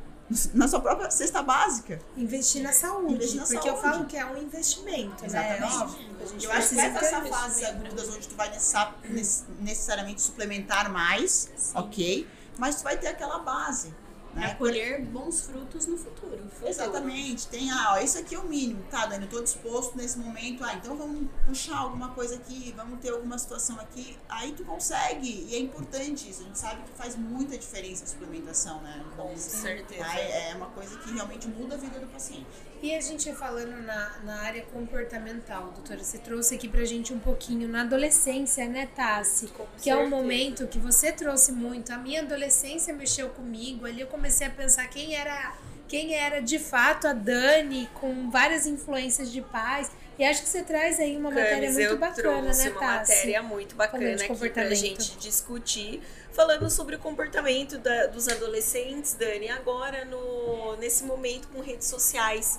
[0.53, 1.99] na sua própria cesta básica.
[2.15, 3.13] Investir na saúde.
[3.15, 3.81] Investir na porque eu saúde.
[3.81, 5.61] falo que é um investimento, Exatamente.
[5.61, 5.67] né?
[5.81, 7.85] Óbvio, a gente Eu acho que vai ter passar investimento.
[7.87, 12.27] agudas onde tu vai necessa- nece- necessariamente suplementar mais, ok?
[12.57, 13.91] Mas tu vai ter aquela base.
[14.39, 14.56] Né?
[14.56, 16.39] colher bons frutos no futuro.
[16.63, 20.17] Exatamente, tem, ah, ó, esse aqui é o mínimo, tá, Dani, eu tô disposto nesse
[20.19, 24.63] momento, ah, então vamos puxar alguma coisa aqui, vamos ter alguma situação aqui, aí tu
[24.63, 29.04] consegue, e é importante isso, a gente sabe que faz muita diferença a suplementação, né?
[29.15, 30.04] Com certeza.
[30.04, 30.19] Tá?
[30.19, 32.47] É uma coisa que realmente muda a vida do paciente.
[32.81, 37.19] E a gente falando na, na área comportamental, doutora, você trouxe aqui pra gente um
[37.19, 39.47] pouquinho na adolescência, né, Tassi?
[39.47, 40.15] Com Que é um certeza.
[40.15, 41.91] momento que você trouxe muito.
[41.91, 43.85] A minha adolescência mexeu comigo.
[43.85, 45.55] Ali eu comecei a pensar quem era,
[45.89, 49.91] quem era de fato a Dani, com várias influências de pais.
[50.17, 53.11] E acho que você traz aí uma matéria muito eu bacana, trouxe né, uma Tassi?
[53.11, 59.49] matéria muito bacana aqui pra gente discutir, falando sobre o comportamento da- dos adolescentes, Dani,
[59.49, 62.57] agora no, nesse momento com redes sociais.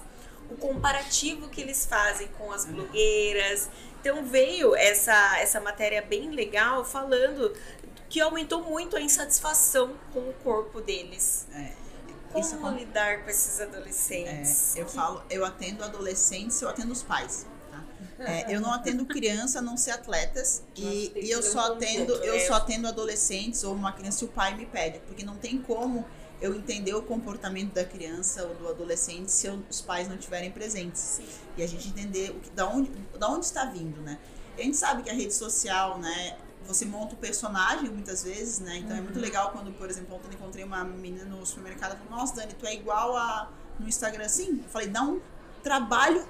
[0.50, 3.68] O comparativo que eles fazem com as blogueiras.
[4.00, 7.52] Então veio essa, essa matéria bem legal falando
[8.08, 11.46] que aumentou muito a insatisfação com o corpo deles.
[11.54, 11.72] É,
[12.32, 14.74] Como isso acon- lidar com esses adolescentes?
[14.76, 17.46] É, eu falo, eu atendo adolescentes, eu atendo os pais.
[17.70, 17.84] tá?
[18.24, 22.34] É, eu não atendo criança a não ser atletas e, e eu só atendo eu
[22.34, 22.40] né?
[22.40, 26.04] só atendo adolescentes ou uma criança se o pai me pede, porque não tem como
[26.40, 30.50] eu entender o comportamento da criança ou do adolescente se eu- os pais não estiverem
[30.50, 31.20] presentes
[31.56, 34.18] e a gente entender o que, da onde da onde está vindo, né?
[34.58, 36.36] A gente sabe que a rede social, né?
[36.66, 38.76] Você monta o personagem muitas vezes, né?
[38.78, 42.18] Então é muito legal quando, por exemplo, ontem encontrei uma menina no supermercado e falou:
[42.20, 44.60] Nossa, Dani, tu é igual a no Instagram assim?
[44.62, 45.20] Eu falei: Dá um
[45.62, 46.24] trabalho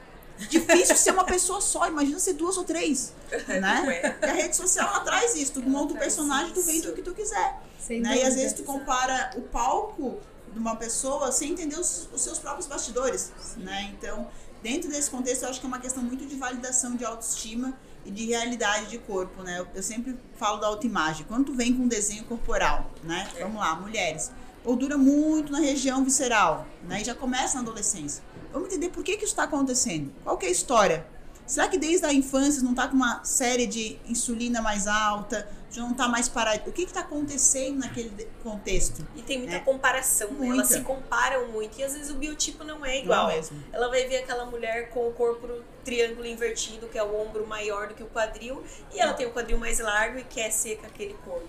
[0.49, 3.13] difícil ser uma pessoa só, imagina ser duas ou três,
[3.49, 4.17] Não né?
[4.21, 4.27] é?
[4.27, 7.03] E a rede social ela traz isso, tu monta o personagem, tu vende o que
[7.03, 7.61] tu quiser.
[7.79, 8.19] Sem Né?
[8.19, 10.19] E às vezes tu compara o palco
[10.53, 13.93] de uma pessoa sem entender os, os seus próprios bastidores, né?
[13.97, 14.27] Então,
[14.63, 17.73] dentro desse contexto, eu acho que é uma questão muito de validação de autoestima
[18.05, 19.61] e de realidade de corpo, né?
[19.61, 21.25] Eu, eu sempre falo da autoimagem.
[21.29, 23.29] Quando tu vem com um desenho corporal, né?
[23.39, 24.31] Vamos lá, mulheres.
[24.65, 27.01] Gordura muito na região visceral, né?
[27.01, 28.23] E já começa na adolescência.
[28.53, 30.13] Vamos entender por que, que isso está acontecendo.
[30.25, 31.07] Qual que é a história?
[31.47, 35.49] Será que desde a infância não está com uma série de insulina mais alta?
[35.73, 36.69] Já não está mais parado?
[36.69, 38.11] O que está acontecendo naquele
[38.43, 39.05] contexto?
[39.17, 39.61] E tem muita É.
[39.61, 40.37] comparação, né?
[40.39, 40.55] Muita.
[40.55, 43.31] Elas se comparam muito e às vezes o biotipo não é Não igual.
[43.31, 43.61] é mesmo.
[43.73, 45.49] Ela vai ver aquela mulher com o corpo
[45.85, 49.31] triângulo invertido, que é o ombro maior do que o quadril, e ela tem o
[49.33, 51.47] quadril mais largo e quer ser com aquele corpo.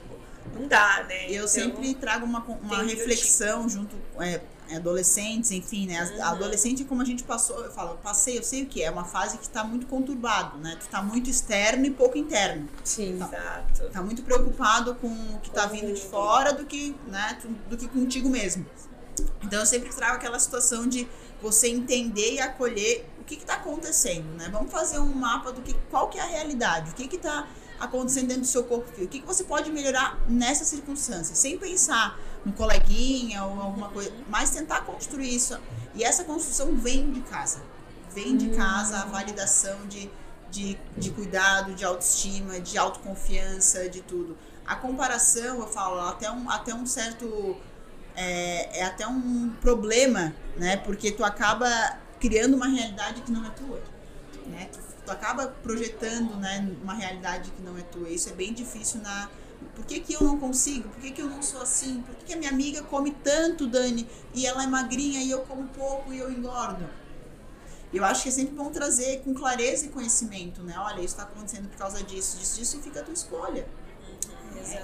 [0.54, 1.26] Não dá, né?
[1.30, 4.42] E eu Então, sempre trago uma, uma reflexão junto é,
[4.78, 6.04] adolescentes, enfim, né?
[6.04, 6.24] Uhum.
[6.24, 9.06] Adolescente, como a gente passou, eu falo, eu passei, eu sei o que é, uma
[9.06, 10.78] fase que está muito conturbado, né?
[10.80, 12.68] Tu tá muito externo e pouco interno.
[12.84, 13.16] Sim.
[13.16, 13.90] Exato.
[13.90, 17.38] Tá muito preocupado com o que tá Com vindo de fora do que, né,
[17.70, 18.66] do que contigo mesmo.
[19.44, 21.08] Então eu sempre trago aquela situação de
[21.42, 24.50] você entender e acolher o que está acontecendo, né?
[24.52, 27.48] Vamos fazer um mapa do que qual que é a realidade, o que está
[27.80, 32.18] acontecendo dentro do seu corpo, o que, que você pode melhorar nessa circunstância, sem pensar
[32.46, 35.58] no coleguinha ou alguma coisa, mas tentar construir isso.
[35.94, 37.62] E essa construção vem de casa,
[38.14, 40.10] vem de casa a validação de,
[40.50, 44.38] de, de cuidado, de autoestima, de autoconfiança, de tudo.
[44.66, 47.58] A comparação, eu falo, até um, até um certo
[48.16, 50.78] é, é até um problema, né?
[50.78, 53.82] Porque tu acaba criando uma realidade que não é tua,
[54.48, 54.70] né?
[54.72, 58.10] Tu, tu acaba projetando, né, uma realidade que não é tua.
[58.10, 59.30] Isso é bem difícil na
[59.76, 60.90] por que, que eu não consigo?
[60.90, 62.02] Por que, que eu não sou assim?
[62.02, 65.40] Por que, que a minha amiga come tanto, Dani, e ela é magrinha e eu
[65.42, 66.88] como pouco e eu engordo?
[67.94, 70.76] Eu acho que é sempre bom trazer com clareza e conhecimento, né?
[70.78, 73.68] Olha, isso está acontecendo por causa disso, disso, disso, e fica a tua escolha.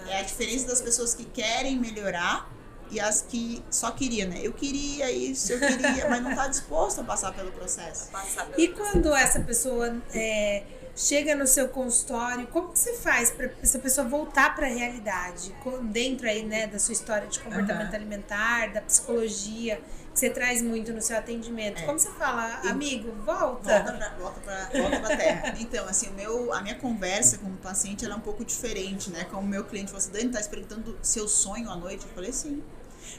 [0.08, 2.52] É, é a diferença das pessoas que querem melhorar
[2.90, 4.40] e as que só queriam, né?
[4.42, 8.10] Eu queria isso, eu queria, mas não está disposto a passar pelo processo.
[8.12, 8.92] Passar pelo E processo.
[8.94, 10.64] quando essa pessoa é,
[10.98, 15.56] chega no seu consultório, como que você faz para essa pessoa voltar para a realidade?
[15.84, 17.96] Dentro aí, né, da sua história de comportamento Aham.
[17.96, 19.80] alimentar, da psicologia,
[20.12, 21.78] que você traz muito no seu atendimento.
[21.80, 21.86] É.
[21.86, 23.94] Como você fala, amigo, Volta volta?
[23.94, 25.54] pra, volta pra, volta pra terra.
[25.62, 29.12] Então, assim, o meu, a minha conversa com o paciente ela é um pouco diferente,
[29.12, 29.24] né?
[29.26, 32.06] Como o meu cliente falou assim, Dani, tá se perguntando seu sonho à noite?
[32.06, 32.64] Eu falei, sim.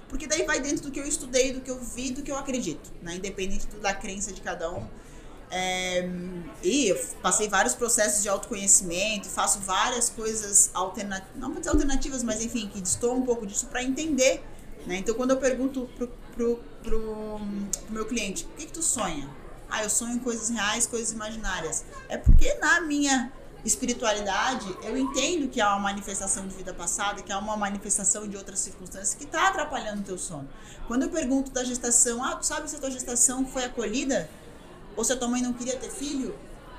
[0.08, 2.36] Porque daí vai dentro do que eu estudei, do que eu vi, do que eu
[2.36, 3.14] acredito, né?
[3.14, 4.84] Independente da crença de cada um.
[5.50, 6.08] É,
[6.62, 12.42] e passei vários processos de autoconhecimento, faço várias coisas alternativas, não vou dizer alternativas, mas
[12.44, 14.44] enfim, que destoam um pouco disso para entender.
[14.86, 14.96] Né?
[14.96, 17.40] Então, quando eu pergunto pro, pro, pro,
[17.86, 19.28] pro meu cliente, o que, que tu sonha?
[19.70, 21.84] Ah, eu sonho em coisas reais, coisas imaginárias.
[22.08, 23.30] É porque na minha
[23.64, 28.36] espiritualidade, eu entendo que há uma manifestação de vida passada, que há uma manifestação de
[28.36, 30.48] outras circunstâncias que está atrapalhando o teu sono.
[30.86, 34.28] Quando eu pergunto da gestação, ah, tu sabe se a tua gestação foi acolhida?
[34.98, 36.34] Ou se a tua mãe não queria ter filho?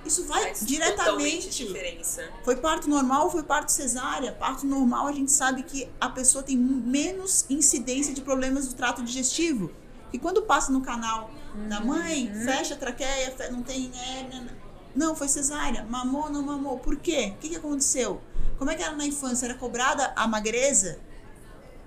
[0.06, 1.50] Isso vai Faz diretamente.
[1.50, 2.22] diferença.
[2.44, 4.34] Foi parto normal ou foi parto cesárea?
[4.34, 9.02] Parto normal, a gente sabe que a pessoa tem menos incidência de problemas do trato
[9.04, 9.72] digestivo.
[10.12, 11.32] E quando passa no canal
[11.70, 14.54] da mãe, fecha a traqueia, não tem hérnia.
[14.94, 15.86] Não, foi cesárea.
[15.86, 16.78] Mamou ou não mamou?
[16.78, 17.34] Por quê?
[17.36, 18.22] O que, que aconteceu?
[18.58, 19.46] Como é que era na infância?
[19.46, 21.00] Era cobrada a magreza?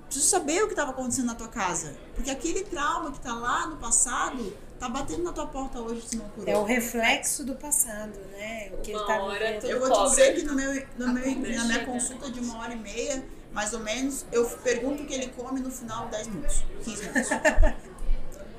[0.07, 1.95] Preciso saber o que estava acontecendo na tua casa.
[2.15, 4.53] Porque aquele trauma que está lá no passado
[4.83, 6.53] tá batendo na tua porta hoje se não curou.
[6.53, 8.71] É o reflexo do passado, né?
[8.73, 9.71] O que ele Uma tá hora vivendo.
[9.71, 12.75] Eu vou te dizer que no meu, no meu, na minha consulta de uma hora
[12.75, 16.65] e meia, mais ou menos, eu pergunto o que ele come no final 10 minutos,
[16.85, 17.31] 15 minutos.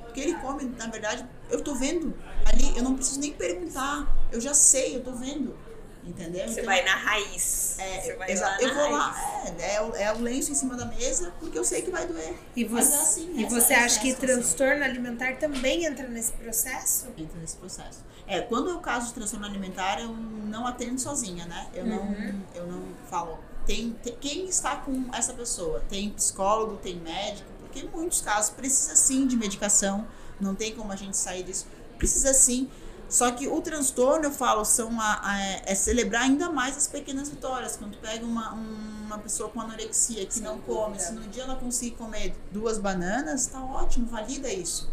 [0.07, 2.13] O que ele come, na verdade, eu tô vendo
[2.45, 5.57] ali, eu não preciso nem perguntar, eu já sei, eu tô vendo.
[6.05, 6.45] Entendeu?
[6.45, 7.75] Você Então, vai na raiz.
[7.79, 9.53] é, Você vai exa- lá eu na vou lá, raiz.
[9.61, 12.05] é, é, o, é o lenço em cima da mesa, porque eu sei que vai
[12.05, 12.35] doer.
[12.55, 14.35] E você, é assim, e essa- você acha é que situação.
[14.41, 17.07] transtorno alimentar também entra nesse processo?
[17.17, 17.99] entra nesse processo.
[18.27, 21.67] É, quando é o caso de transtorno alimentar, eu não atendo sozinha, né?
[21.73, 22.15] Eu não,
[22.53, 23.39] eu não falo.
[23.65, 25.81] Tem, tem- quem está com essa pessoa?
[25.89, 30.05] Tem psicólogo, tem médico, porque em muitos casos precisa sim de medicação,
[30.39, 31.65] não tem como a gente sair disso.
[31.97, 32.69] Precisa sim.
[33.13, 37.29] Só que o transtorno, eu falo, são a, a- é celebrar ainda mais as pequenas
[37.29, 37.75] vitórias.
[37.77, 41.43] Quando tu pega uma, um- uma pessoa com anorexia que não come, se no dia
[41.43, 44.91] ela conseguir comer duas bananas, tá ótimo, valida isso.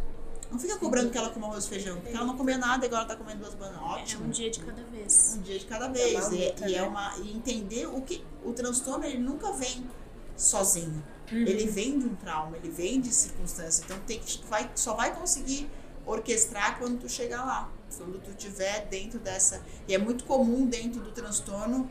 [0.50, 2.88] Não fica cobrando que ela coma arroz e feijão, porque ela não comia nada e
[2.88, 3.80] agora tá comendo duas bananas.
[3.80, 4.26] É Ótimo.
[4.26, 5.34] um dia de cada vez.
[5.38, 6.26] Um dia de cada vez.
[6.26, 6.88] uma E- luta, e, é né?
[6.88, 9.88] uma e entender o que o transtorno ele nunca vem
[10.36, 11.02] sozinho.
[11.32, 11.38] Uhum.
[11.38, 13.82] Ele vem de um trauma, ele vem de circunstância.
[13.84, 15.70] Então tem que vai só vai conseguir
[16.04, 19.62] orquestrar quando tu chegar lá, quando tu tiver dentro dessa.
[19.86, 21.88] E é muito comum dentro do transtorno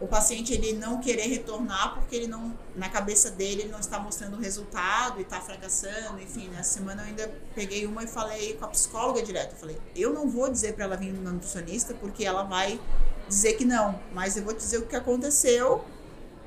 [0.00, 3.98] o paciente ele não querer retornar porque ele não na cabeça dele ele não está
[3.98, 8.54] mostrando o resultado e está fracassando enfim nessa semana eu ainda peguei uma e falei
[8.54, 9.52] com a psicóloga direto.
[9.52, 12.80] Eu falei eu não vou dizer para ela vir no nutricionista porque ela vai
[13.28, 15.84] dizer que não mas eu vou dizer o que aconteceu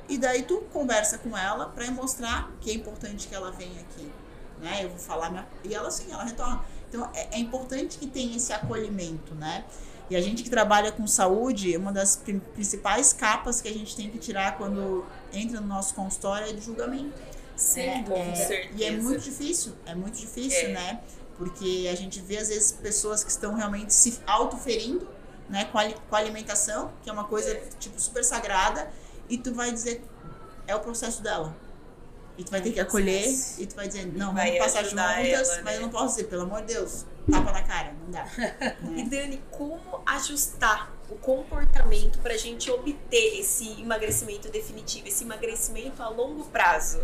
[0.10, 4.12] e daí tu conversa com ela para mostrar que é importante que ela venha aqui
[4.60, 4.84] né?
[4.84, 5.48] Eu vou falar minha...
[5.64, 9.66] e ela sim ela retorna então é, é importante que tenha esse acolhimento né
[10.10, 13.94] e a gente que trabalha com saúde, uma das prin- principais capas que a gente
[13.96, 17.12] tem que tirar quando entra no nosso consultório é de julgamento.
[17.58, 18.04] Sem É.
[18.04, 18.70] Com certeza.
[18.78, 20.72] E é muito difícil, é muito difícil, É.
[20.72, 21.02] né?
[21.38, 25.06] Porque a gente vê às vezes pessoas que estão realmente se autoferindo,
[25.50, 27.64] né, com a, com a alimentação, que é uma coisa É.
[27.78, 28.90] tipo super sagrada,
[29.28, 30.02] e tu vai dizer
[30.66, 31.54] é o processo dela.
[32.38, 33.28] E tu vai ter que acolher
[33.58, 35.86] e tu vai dizer, não, Vai vamos passar juntas, ela, mas eu né?
[35.86, 38.28] não posso dizer, pelo amor de Deus, tapa na cara, não dá.
[38.96, 46.04] E Dani, como ajustar o comportamento para a gente obter esse emagrecimento definitivo, esse emagrecimento
[46.04, 47.00] a longo prazo?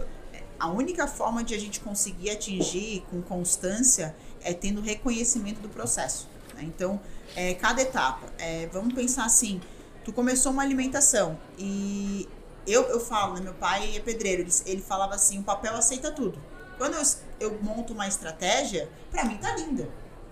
[0.59, 6.27] A única forma de a gente conseguir atingir com constância é tendo reconhecimento do processo.
[6.53, 6.61] né?
[6.63, 7.01] Então,
[7.36, 8.21] é, cada etapa.
[8.38, 9.59] é, vamos pensar assim:
[10.05, 12.29] tu começou uma alimentação e
[12.66, 16.11] eu, eu falo, né, meu pai é pedreiro, ele, ele falava assim: o papel aceita
[16.11, 16.39] tudo.
[16.78, 17.03] Quando eu,
[17.39, 19.89] eu monto uma estratégia, pra mim tá linda,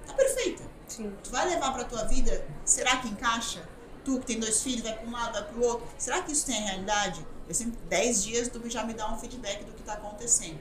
[0.08, 0.64] tá perfeita.
[0.88, 1.14] Sim.
[1.24, 3.62] Tu vai levar pra tua vida, será que encaixa?
[4.04, 5.88] Tu que tem dois filhos, vai pra um lado, vai pro outro.
[5.98, 7.26] Será que isso tem a realidade?
[7.48, 10.60] Eu sempre, 10 dias, tu já me dá um feedback do que tá acontecendo.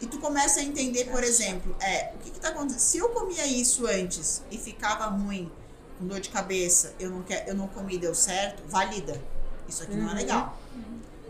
[0.00, 2.78] E tu começa a entender, por exemplo, é, o que que tá acontecendo?
[2.80, 5.50] Se eu comia isso antes e ficava ruim,
[5.98, 9.20] com dor de cabeça, eu não, quer, eu não comi deu certo, valida.
[9.66, 10.16] Isso aqui não é Uhum.
[10.18, 10.58] legal.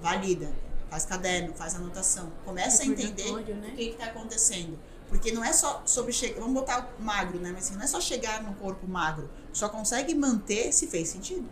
[0.04, 0.52] Valida.
[0.90, 2.30] Faz caderno, faz anotação.
[2.44, 3.70] Começa a entender né?
[3.72, 4.78] o que está acontecendo.
[5.08, 6.40] Porque não é só sobre chegar.
[6.40, 7.50] Vamos botar magro, né?
[7.54, 9.30] Mas assim, não é só chegar no corpo magro.
[9.52, 11.48] Só consegue manter se fez sentido.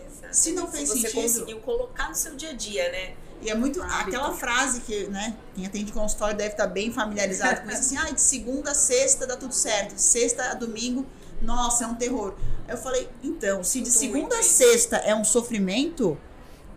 [0.00, 0.36] Exatamente.
[0.36, 3.14] Se não fez você sentido- conseguiu colocar no seu dia a dia, né?
[3.42, 4.08] E é muito Hábito.
[4.08, 8.10] aquela frase que, né, quem atende consultório deve estar bem familiarizado com isso, assim, ah,
[8.10, 11.04] de segunda a sexta dá tudo certo, sexta a domingo,
[11.40, 12.36] nossa, é um terror.
[12.68, 16.16] Aí eu falei, então, se de segunda a sexta é um sofrimento,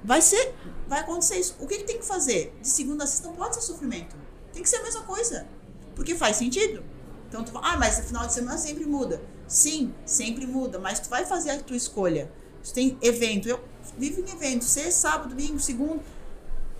[0.05, 0.53] vai ser,
[0.87, 1.55] vai acontecer isso.
[1.59, 2.55] O que, que tem que fazer?
[2.61, 4.15] De segunda a sexta não pode ser sofrimento.
[4.53, 5.47] Tem que ser a mesma coisa.
[5.95, 6.83] Porque faz sentido.
[7.27, 9.21] Então tu fala, ah, mas final de semana sempre muda.
[9.47, 12.31] Sim, sempre muda, mas tu vai fazer a tua escolha.
[12.63, 13.47] Tu tem evento.
[13.49, 13.59] Eu
[13.97, 16.01] vivo em evento, sexta, sábado, domingo, segundo.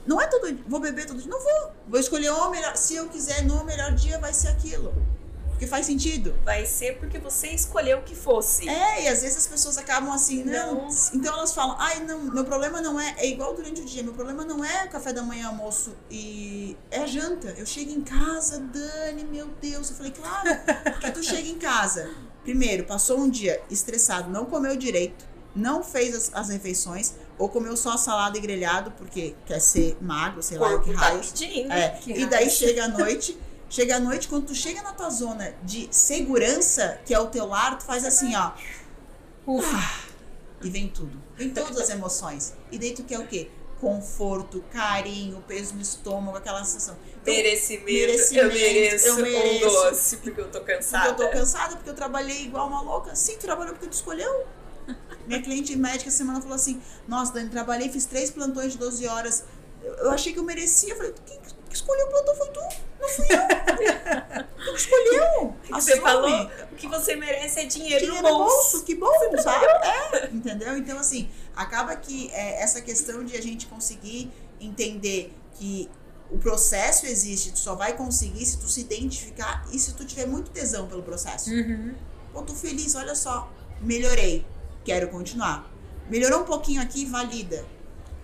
[0.06, 0.58] Não é todo.
[0.68, 1.30] Vou beber todo dia?
[1.30, 1.72] Não vou.
[1.88, 2.76] Vou escolher o melhor.
[2.78, 4.94] Se eu quiser, no melhor dia vai ser aquilo.
[5.56, 6.36] Porque faz sentido.
[6.44, 8.68] Vai ser porque você escolheu que fosse.
[8.68, 10.84] É, e às vezes as pessoas acabam assim, não.
[10.84, 10.88] Não.
[11.14, 13.16] Então elas falam, ai, não, meu problema não é.
[13.18, 16.76] É igual durante o dia, meu problema não é café da manhã, almoço e.
[16.92, 17.56] É a janta.
[17.58, 19.90] Eu chego em casa, Dani, meu Deus.
[19.90, 20.50] Eu falei, claro,
[20.92, 22.10] porque tu chega em casa.
[22.44, 25.26] Primeiro, passou um dia estressado, não comeu direito,
[25.56, 30.44] não fez as, as refeições, ou comeu só salada e grelhado, porque quer ser magro,
[30.44, 31.72] sei lá, o que corpo tá pedindo.
[31.72, 33.40] É, Que e daí chega a noite,
[33.76, 37.46] chega a noite, quando tu chega na tua zona de segurança, que é o teu
[37.46, 38.52] lar, tu faz assim, ó.
[39.46, 40.06] Ufa.
[40.64, 41.22] E vem tudo.
[41.36, 42.54] Vem todas as emoções.
[42.72, 43.50] E daí tu quer o quê?
[43.80, 46.96] Conforto, carinho, peso no estômago, aquela sensação.
[47.22, 47.86] Então, Merecimento.
[47.86, 49.66] merecimento, Eu mereço eu mereço.
[49.68, 51.10] um doce porque eu tô porque cansada.
[51.10, 53.14] eu tô cansada, porque eu trabalhei igual uma louca.
[53.14, 54.46] Sim, tu trabalhou porque tu escolheu.
[55.28, 59.44] Minha cliente médica semana falou assim: Nossa, Dani, trabalhei, fiz três plantões de 12 horas.
[59.84, 60.94] Eu, eu achei que eu merecia.
[60.94, 62.60] Eu falei: Quem que escolheu o plantão foi tu,
[63.00, 64.44] não fui eu.
[64.66, 65.56] tu que escolheu.
[65.64, 68.72] Que você falou, o que você merece é dinheiro, Dinheiro no no bolso.
[68.72, 69.12] bolso, que bom,
[69.42, 69.66] sabe?
[69.66, 70.78] É, entendeu?
[70.78, 75.90] Então, assim, acaba que é, essa questão de a gente conseguir entender que
[76.32, 80.26] o processo existe, tu só vai conseguir se tu se identificar e se tu tiver
[80.26, 81.52] muito tesão pelo processo.
[81.52, 81.94] Uhum.
[82.34, 83.50] Pô, tô feliz, olha só,
[83.80, 84.46] melhorei,
[84.84, 85.72] quero continuar.
[86.10, 87.66] Melhorou um pouquinho aqui, valida.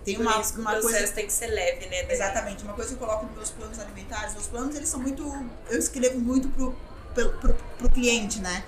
[0.04, 2.02] Tem Por uma, isso uma o processo coisa tem que ser leve, né?
[2.02, 2.12] Dani?
[2.12, 2.64] Exatamente.
[2.64, 5.22] Uma coisa que eu coloco nos meus planos alimentares, meus planos eles são muito.
[5.70, 6.74] Eu escrevo muito pro,
[7.14, 8.64] pro, pro, pro cliente, né?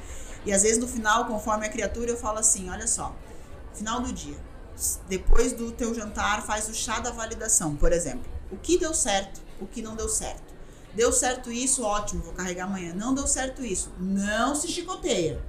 [0.47, 3.15] E às vezes no final, conforme a criatura, eu falo assim: olha só,
[3.75, 4.37] final do dia,
[5.09, 8.33] depois do teu jantar, faz o chá da validação, por exemplo.
[8.51, 10.55] O que deu certo, o que não deu certo.
[10.95, 12.95] Deu certo isso, ótimo, vou carregar amanhã.
[12.95, 15.43] Não deu certo isso, não se chicoteia.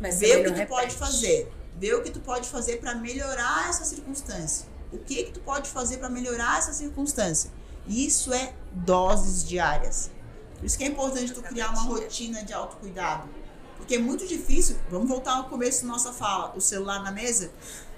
[0.00, 0.68] Mas Vê o que tu repete.
[0.68, 1.52] pode fazer.
[1.78, 4.66] Vê o que tu pode fazer para melhorar essa circunstância.
[4.92, 7.50] O que que tu pode fazer para melhorar essa circunstância?
[7.86, 10.10] Isso é doses diárias.
[10.58, 13.28] Por isso que é importante tu criar uma rotina de autocuidado.
[13.76, 17.50] Porque é muito difícil, vamos voltar ao começo da nossa fala, o celular na mesa.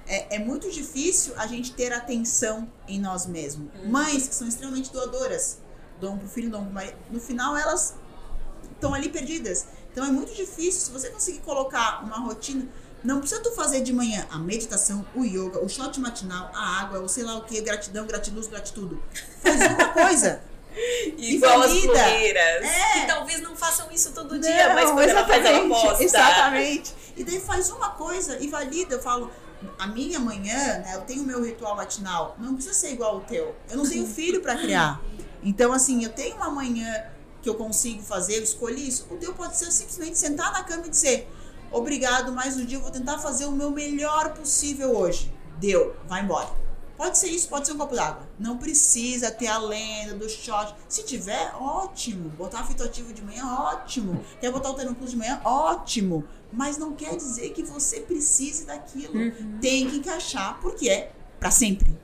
[0.07, 3.69] É, é muito difícil a gente ter atenção em nós mesmos.
[3.85, 5.59] Mães que são extremamente doadoras,
[6.01, 6.97] dão pro filho, dão pro marido.
[7.11, 7.95] No final, elas
[8.73, 9.67] estão ali perdidas.
[9.93, 12.67] Então é muito difícil, se você conseguir colocar uma rotina,
[13.03, 17.01] não precisa tu fazer de manhã a meditação, o yoga, o shot matinal, a água,
[17.01, 19.03] o sei lá o que, gratidão, gratiluz, gratitudo.
[19.43, 20.41] Faz uma coisa.
[21.17, 22.65] Igual as blogueiras.
[22.65, 23.01] É.
[23.01, 26.05] Que talvez não façam isso todo dia, mas Não, quando ela faz, ela posta.
[26.05, 26.95] Exatamente.
[27.17, 28.95] E daí faz uma coisa e valida.
[28.95, 29.31] Eu falo,
[29.79, 33.21] a minha manhã, né, eu tenho o meu ritual matinal, não precisa ser igual ao
[33.23, 33.55] teu.
[33.71, 35.01] Eu não tenho filho para criar.
[35.43, 37.05] Então, assim, eu tenho uma manhã
[37.43, 39.07] que eu consigo fazer, eu escolhi isso.
[39.11, 41.29] O teu pode ser simplesmente sentar na cama e dizer:
[41.71, 45.33] Obrigado, mais um dia eu vou tentar fazer o meu melhor possível hoje.
[45.59, 46.49] Deu, vai embora.
[46.97, 48.27] Pode ser isso, pode ser um copo d'água.
[48.41, 50.75] Não precisa ter a lenda do shot.
[50.89, 52.31] Se tiver, ótimo.
[52.31, 54.25] Botar fitoativo de manhã, ótimo.
[54.41, 56.25] Quer botar o Termoclus de manhã, ótimo.
[56.53, 59.13] Mas não quer dizer que você precise daquilo.
[59.61, 61.97] Tem que encaixar, porque é pra sempre.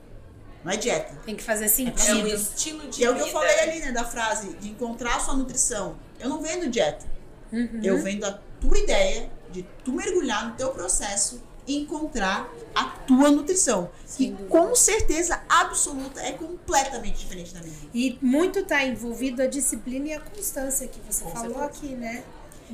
[0.63, 1.13] Não é dieta.
[1.25, 2.27] Tem que fazer É um sentido.
[2.29, 5.19] estilo de E é o que eu falei ali, né, da frase de encontrar a
[5.19, 5.97] sua nutrição.
[6.19, 7.05] Eu não vendo dieta.
[7.51, 7.81] Uhum.
[7.83, 13.31] Eu vendo a tua ideia de tu mergulhar no teu processo e encontrar a tua
[13.31, 13.89] nutrição.
[14.05, 14.49] Sem que dúvida.
[14.49, 17.75] com certeza absoluta é completamente diferente da minha.
[17.93, 21.65] E muito está envolvido a disciplina e a constância que você Com falou certeza.
[21.65, 22.23] aqui, né?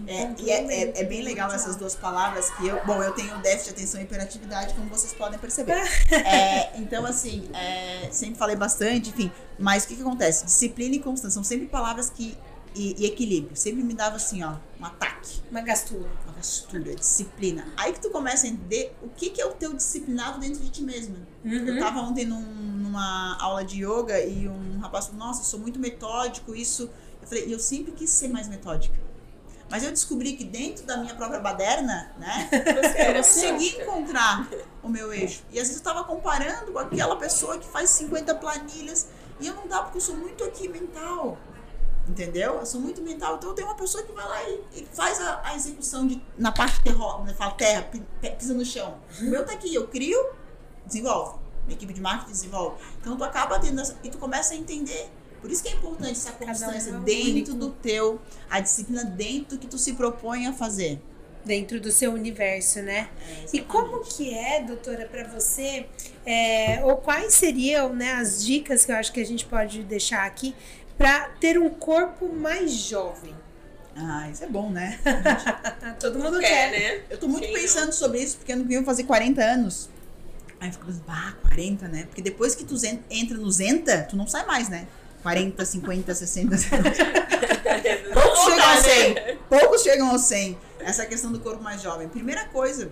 [0.08, 2.80] É, e é, é, é bem legal essas duas palavras que eu.
[2.86, 5.82] Bom, eu tenho déficit de atenção e hiperatividade, como vocês podem perceber.
[6.12, 9.32] É, então, assim, é, sempre falei bastante, enfim.
[9.60, 10.46] Mas o que, que acontece?
[10.46, 12.38] Disciplina e constância são sempre palavras que.
[12.74, 13.56] E, e equilíbrio.
[13.56, 15.42] Sempre me dava assim, ó, um ataque.
[15.52, 16.10] Uma gastura.
[16.26, 17.68] Uma gastura, disciplina.
[17.76, 20.70] Aí que tu começa a entender o que, que é o teu disciplinado dentro de
[20.70, 21.18] ti mesma.
[21.44, 21.80] Eu Uhum.
[21.80, 25.80] tava ontem num- numa aula de yoga e um rapaz falou, nossa, eu sou muito
[25.80, 26.90] metódico, isso.
[27.22, 28.98] Eu falei, e eu sempre quis ser mais metódica.
[29.70, 32.50] Mas eu descobri que dentro da minha própria baderna, né,
[33.10, 34.50] eu consegui encontrar
[34.84, 35.44] o meu eixo.
[35.52, 39.08] E às vezes eu tava comparando com aquela pessoa que faz 50 planilhas
[39.40, 41.38] e eu não dá porque eu sou muito aqui mental.
[42.08, 42.56] Entendeu?
[42.56, 43.36] Eu sou muito mental.
[43.36, 46.52] Então tem uma pessoa que vai lá e, e faz a, a, execução de, na
[46.52, 47.34] parte terra, né?
[47.34, 47.90] Fala terra,
[48.38, 48.98] pisa no chão.
[49.20, 50.18] O meu tá aqui, eu crio,
[50.86, 51.40] desenvolve.
[51.66, 52.84] Minha equipe de marketing desenvolve.
[53.00, 55.10] Então tu acaba tendo essa, e tu começa a entender.
[55.40, 57.54] Por isso que é importante essa constância um dentro único.
[57.54, 61.02] do teu, a disciplina dentro do que tu se propõe a fazer
[61.44, 63.10] dentro do seu universo, né?
[63.28, 65.88] É, e como que é, doutora, para você,
[66.26, 70.26] é, ou quais seriam né, as dicas que eu acho que a gente pode deixar
[70.26, 70.56] aqui
[71.02, 73.36] para ter um corpo mais jovem?
[73.96, 75.00] Ah, isso é bom, né?
[76.00, 77.04] Todo mundo quer, quer, né?
[77.10, 77.92] Eu tô muito Quem pensando não?
[77.92, 79.90] sobre isso, porque ano que vem eu fazer 40 anos.
[80.60, 82.04] Aí eu fico pensando, ah, 40, né?
[82.04, 82.76] Porque depois que tu
[83.10, 84.88] entra no Zenta, tu não sai mais, né?
[85.24, 86.92] 40, 50, 60, 70.
[88.14, 89.38] Poucos chegam ao 100.
[89.50, 92.08] Poucos chegam ao 100 essa questão do corpo mais jovem.
[92.08, 92.92] Primeira coisa,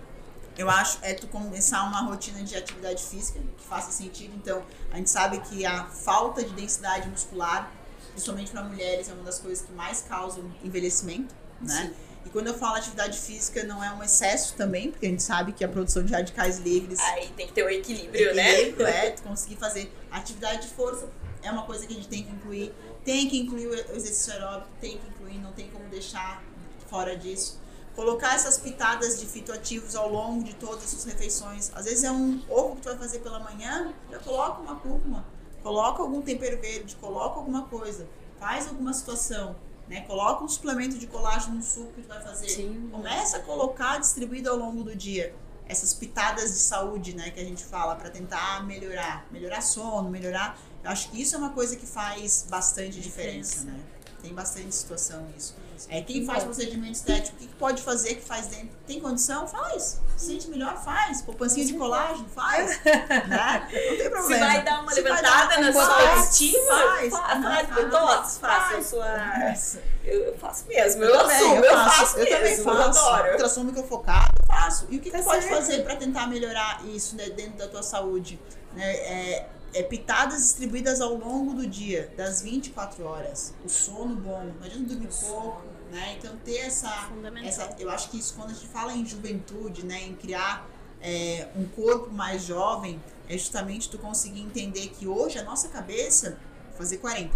[0.58, 4.34] eu acho, é tu começar uma rotina de atividade física que faça sentido.
[4.34, 7.70] Então, a gente sabe que a falta de densidade muscular,
[8.10, 11.92] principalmente para mulheres, é uma das coisas que mais causam envelhecimento, né?
[11.94, 12.10] Sim.
[12.26, 15.52] E quando eu falo atividade física, não é um excesso também, porque a gente sabe
[15.52, 16.98] que a produção de radicais livres.
[17.00, 18.52] Aí tem que ter o um equilíbrio, né?
[18.52, 19.06] equilíbrio, né?
[19.06, 21.08] É, conseguir fazer atividade de força
[21.42, 22.72] é uma coisa que a gente tem que incluir.
[23.04, 26.42] Tem que incluir o exercício aeróbico, tem que incluir, não tem como deixar
[26.88, 27.58] fora disso.
[27.94, 31.70] Colocar essas pitadas de fitoativos ao longo de todas as suas refeições.
[31.74, 35.24] Às vezes é um ovo que tu vai fazer pela manhã, já coloca uma cúrcuma,
[35.62, 38.06] coloca algum tempero verde, coloca alguma coisa,
[38.38, 39.56] faz alguma situação,
[39.88, 40.02] né?
[40.02, 42.48] Coloca um suplemento de colágeno no suco que tu vai fazer.
[42.48, 42.88] Sim.
[42.90, 45.34] Começa a colocar distribuído ao longo do dia
[45.70, 50.58] essas pitadas de saúde, né, que a gente fala para tentar melhorar, melhorar sono, melhorar.
[50.82, 53.80] Eu acho que isso é uma coisa que faz bastante diferença, né?
[54.20, 55.54] Tem bastante situação isso.
[55.88, 58.70] É, quem faz procedimento estético, o que, pode fazer que faz dentro?
[58.86, 59.46] Tem condição?
[59.46, 60.00] Faz.
[60.16, 60.76] Se sente melhor?
[60.82, 61.22] Faz.
[61.22, 62.28] Poupancinha de colágeno?
[62.28, 62.80] Faz.
[62.84, 63.68] né?
[63.90, 64.46] Não tem problema.
[64.46, 67.12] Se vai dar uma Se levantada na sua autoestima, faz.
[67.12, 67.70] Faz.
[67.90, 68.38] Faz.
[68.38, 69.90] Faça sua...
[70.04, 71.04] Eu faço mesmo.
[71.04, 71.64] Eu, eu também, assumo.
[71.64, 72.36] Eu, faço, faço eu mesmo.
[72.36, 73.16] também faço.
[73.26, 74.86] Eu Ultrassom microfocado, faço.
[74.88, 77.82] E o que, tá que pode fazer para tentar melhorar isso né, dentro da tua
[77.82, 78.40] saúde?
[78.74, 78.84] Né?
[78.84, 83.54] É, é, pitadas distribuídas ao longo do dia, das 24 horas.
[83.64, 86.16] O sono bom, não adianta dormir pouco, né?
[86.18, 87.10] Então ter essa,
[87.44, 87.74] essa.
[87.78, 90.02] Eu acho que isso quando a gente fala em juventude, né?
[90.02, 90.68] Em criar
[91.00, 96.38] é, um corpo mais jovem, é justamente tu conseguir entender que hoje a nossa cabeça,
[96.76, 97.34] fazer 40.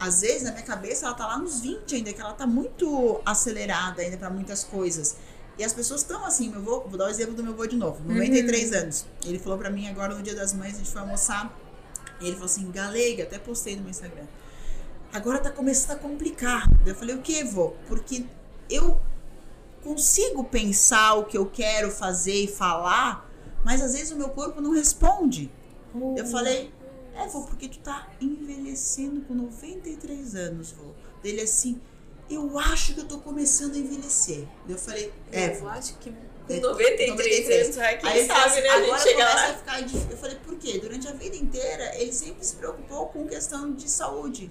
[0.00, 3.20] Às vezes na minha cabeça ela tá lá nos 20 ainda, que ela tá muito
[3.24, 5.16] acelerada ainda para muitas coisas.
[5.58, 7.74] E as pessoas estão assim, meu avô, vou dar o exemplo do meu avô de
[7.74, 8.78] novo, 93 uhum.
[8.78, 9.06] anos.
[9.24, 11.52] Ele falou para mim agora no dia das mães, a gente foi almoçar
[12.20, 14.24] e ele falou assim, galega, até postei no meu Instagram.
[15.12, 16.68] Agora tá começando a complicar.
[16.84, 17.74] Eu falei, o que, vô?
[17.86, 18.24] Porque
[18.68, 19.00] eu
[19.82, 23.28] consigo pensar o que eu quero fazer e falar,
[23.64, 25.50] mas às vezes o meu corpo não responde.
[26.16, 26.70] Eu falei,
[27.14, 30.92] é, vô, porque tu tá envelhecendo com 93 anos, vô.
[31.22, 31.80] Dele assim,
[32.30, 34.46] eu acho que eu tô começando a envelhecer.
[34.68, 36.12] Eu falei, é, eu acho que
[36.46, 38.68] com 93, 93 anos, é, quem aí, sabe, né?
[38.68, 39.50] Agora começa lá.
[39.50, 39.80] a ficar.
[40.10, 40.78] Eu falei, por quê?
[40.78, 44.50] Durante a vida inteira, ele sempre se preocupou com questão de saúde.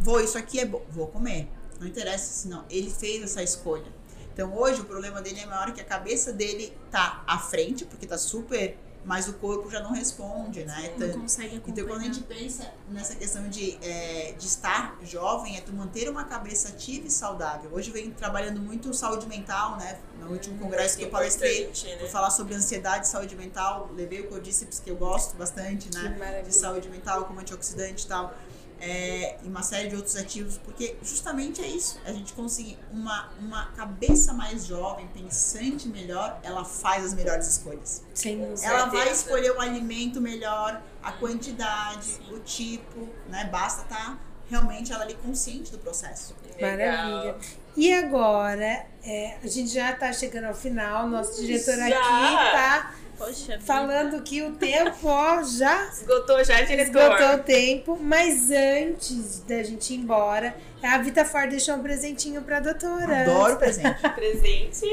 [0.00, 1.48] Vou, isso aqui é bom, vou comer.
[1.80, 2.64] Não interessa se não.
[2.70, 3.86] Ele fez essa escolha.
[4.32, 8.06] Então hoje o problema dele é maior que a cabeça dele tá à frente, porque
[8.06, 8.76] tá super
[9.08, 10.92] mas o corpo já não responde, né?
[10.98, 11.72] Não então, consegue acompanhar.
[11.72, 16.10] Então, quando a gente pensa nessa questão de, é, de estar jovem, é tu manter
[16.10, 17.70] uma cabeça ativa e saudável.
[17.72, 19.98] Hoje venho trabalhando muito saúde mental, né?
[20.20, 22.08] No último hum, congresso que eu palestrei, né?
[22.08, 26.42] falar sobre ansiedade e saúde mental, levei o codíceps, que eu gosto bastante, né?
[26.46, 28.34] De saúde mental, como antioxidante e tal
[28.80, 33.28] é, e uma série de outros ativos, porque justamente é isso, a gente conseguir uma,
[33.40, 38.02] uma cabeça mais jovem, pensante melhor, ela faz as melhores escolhas.
[38.14, 42.34] Sim, ela vai escolher o alimento melhor, a quantidade, Sim.
[42.34, 43.48] o tipo, né?
[43.50, 44.18] Basta estar tá
[44.48, 46.34] realmente ela ali consciente do processo.
[46.60, 47.36] Maravilha.
[47.76, 51.86] E agora, é, a gente já está chegando ao final, nosso diretor já.
[51.86, 54.22] aqui está Poxa falando vida.
[54.22, 57.02] que o tempo ó, já esgotou já, diretor.
[57.02, 62.42] Esgotou o tempo, mas antes da gente ir embora, a Vita Ford deixou um presentinho
[62.42, 63.22] pra doutora.
[63.22, 64.00] Adoro presente.
[64.14, 64.86] presente.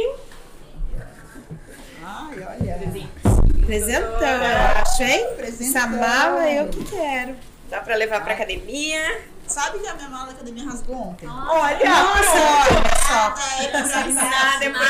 [2.03, 2.78] Ai, olha.
[2.78, 3.65] Presente.
[3.65, 5.28] Presentão, eu acho, hein?
[5.38, 5.82] Presentão.
[5.82, 7.36] Essa mala eu que quero.
[7.69, 9.21] Dá pra levar pra academia.
[9.47, 11.28] Sabe que a minha mala da academia rasgou ontem?
[11.28, 11.89] Olha!
[11.89, 12.32] Nossa,
[12.71, 13.59] olha só.
[13.59, 14.82] É, é pra nada, é por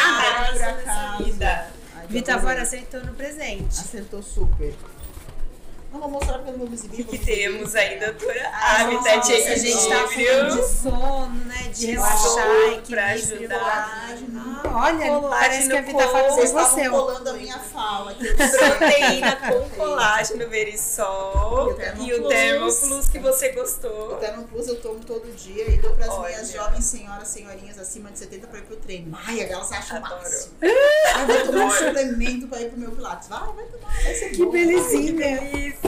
[0.63, 1.74] acaso.
[2.09, 3.79] Vita Fora acertou no presente.
[3.79, 4.73] Acertou super.
[5.95, 6.65] Não vou mostrar porque eu não.
[6.65, 8.51] O que temos aí, doutora?
[8.51, 11.71] Ah, Habitat A gente tá falando de sono, né?
[11.73, 14.15] De relaxar, pra ajudar.
[14.65, 16.89] Ah, olha, parece que a Vita Fora fez você.
[16.89, 18.13] colando a minha fala.
[18.19, 24.17] Proteína com colágeno verisol e o Dermoplus que você gostou.
[24.17, 28.11] O Dermoplus eu tomo todo dia e dou para as minhas jovens senhoras, senhorinhas acima
[28.11, 29.11] de 70 para ir pro treino.
[29.11, 30.21] Maia, elas acham Adoro.
[30.21, 30.55] máximo.
[31.15, 33.29] Eu vou tomar um suplemento para ir pro meu pilates.
[33.29, 35.13] Vai, vai tomar, vai ser Que belezinha.
[35.13, 35.84] Que delícia.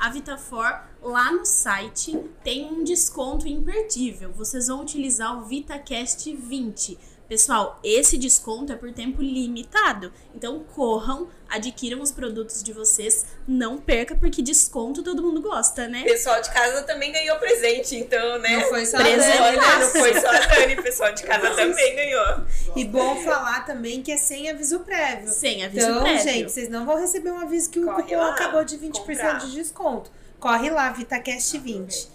[0.00, 4.32] A Vitafor lá no site tem um desconto imperdível.
[4.32, 6.98] Vocês vão utilizar o VitaCast 20
[7.32, 10.12] Pessoal, esse desconto é por tempo limitado.
[10.34, 16.02] Então corram, adquiram os produtos de vocês, não perca, porque desconto todo mundo gosta, né?
[16.04, 18.58] Pessoal de casa também ganhou presente, então, né?
[18.58, 22.44] Não foi só a Dani, não foi só a Dani, pessoal de casa também ganhou.
[22.76, 25.28] E bom falar também que é sem aviso prévio.
[25.28, 26.20] Sem aviso então, prévio.
[26.20, 28.76] Então, gente, vocês não vão receber um aviso que o Corre cupom lá, acabou de
[28.76, 29.38] 20% comprar.
[29.38, 30.10] de desconto.
[30.38, 32.08] Corre lá, VitaCast 20.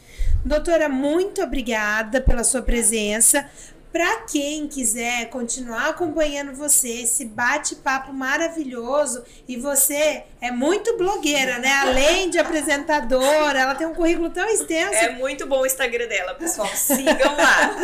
[0.45, 3.49] Doutora, muito obrigada pela sua presença.
[3.97, 11.71] Para quem quiser continuar acompanhando você, esse bate-papo maravilhoso, e você é muito blogueira, né?
[11.81, 14.93] Além de apresentadora, ela tem um currículo tão extenso.
[14.93, 16.67] É muito bom o Instagram dela, pessoal.
[16.75, 17.75] Sigam lá.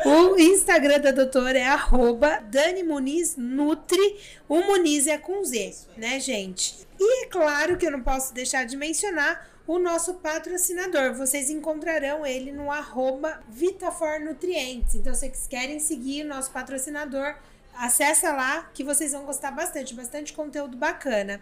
[0.32, 4.18] o Instagram da doutora é arroba Dani Muniz Nutri.
[4.48, 6.86] O Muniz é com Z, né, gente?
[6.98, 11.14] E é claro que eu não posso deixar de mencionar o nosso patrocinador.
[11.14, 14.94] Vocês encontrarão ele no arroba Vitafor Nutrientes.
[14.94, 17.34] Então, se vocês querem seguir o nosso patrocinador,
[17.74, 21.40] acessa lá que vocês vão gostar bastante, bastante conteúdo bacana.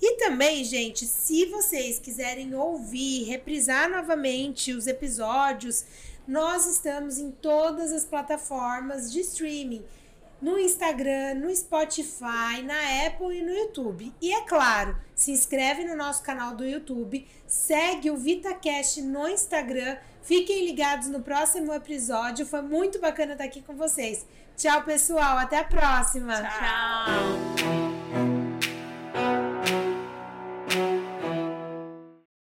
[0.00, 5.84] E também, gente, se vocês quiserem ouvir, reprisar novamente os episódios,
[6.26, 9.84] nós estamos em todas as plataformas de streaming
[10.44, 14.12] no Instagram, no Spotify, na Apple e no YouTube.
[14.20, 19.96] E é claro, se inscreve no nosso canal do YouTube, segue o VitaCast no Instagram.
[20.20, 22.44] Fiquem ligados no próximo episódio.
[22.44, 24.26] Foi muito bacana estar aqui com vocês.
[24.54, 25.38] Tchau, pessoal.
[25.38, 26.34] Até a próxima.
[26.34, 26.50] Tchau.
[30.68, 31.13] Tchau.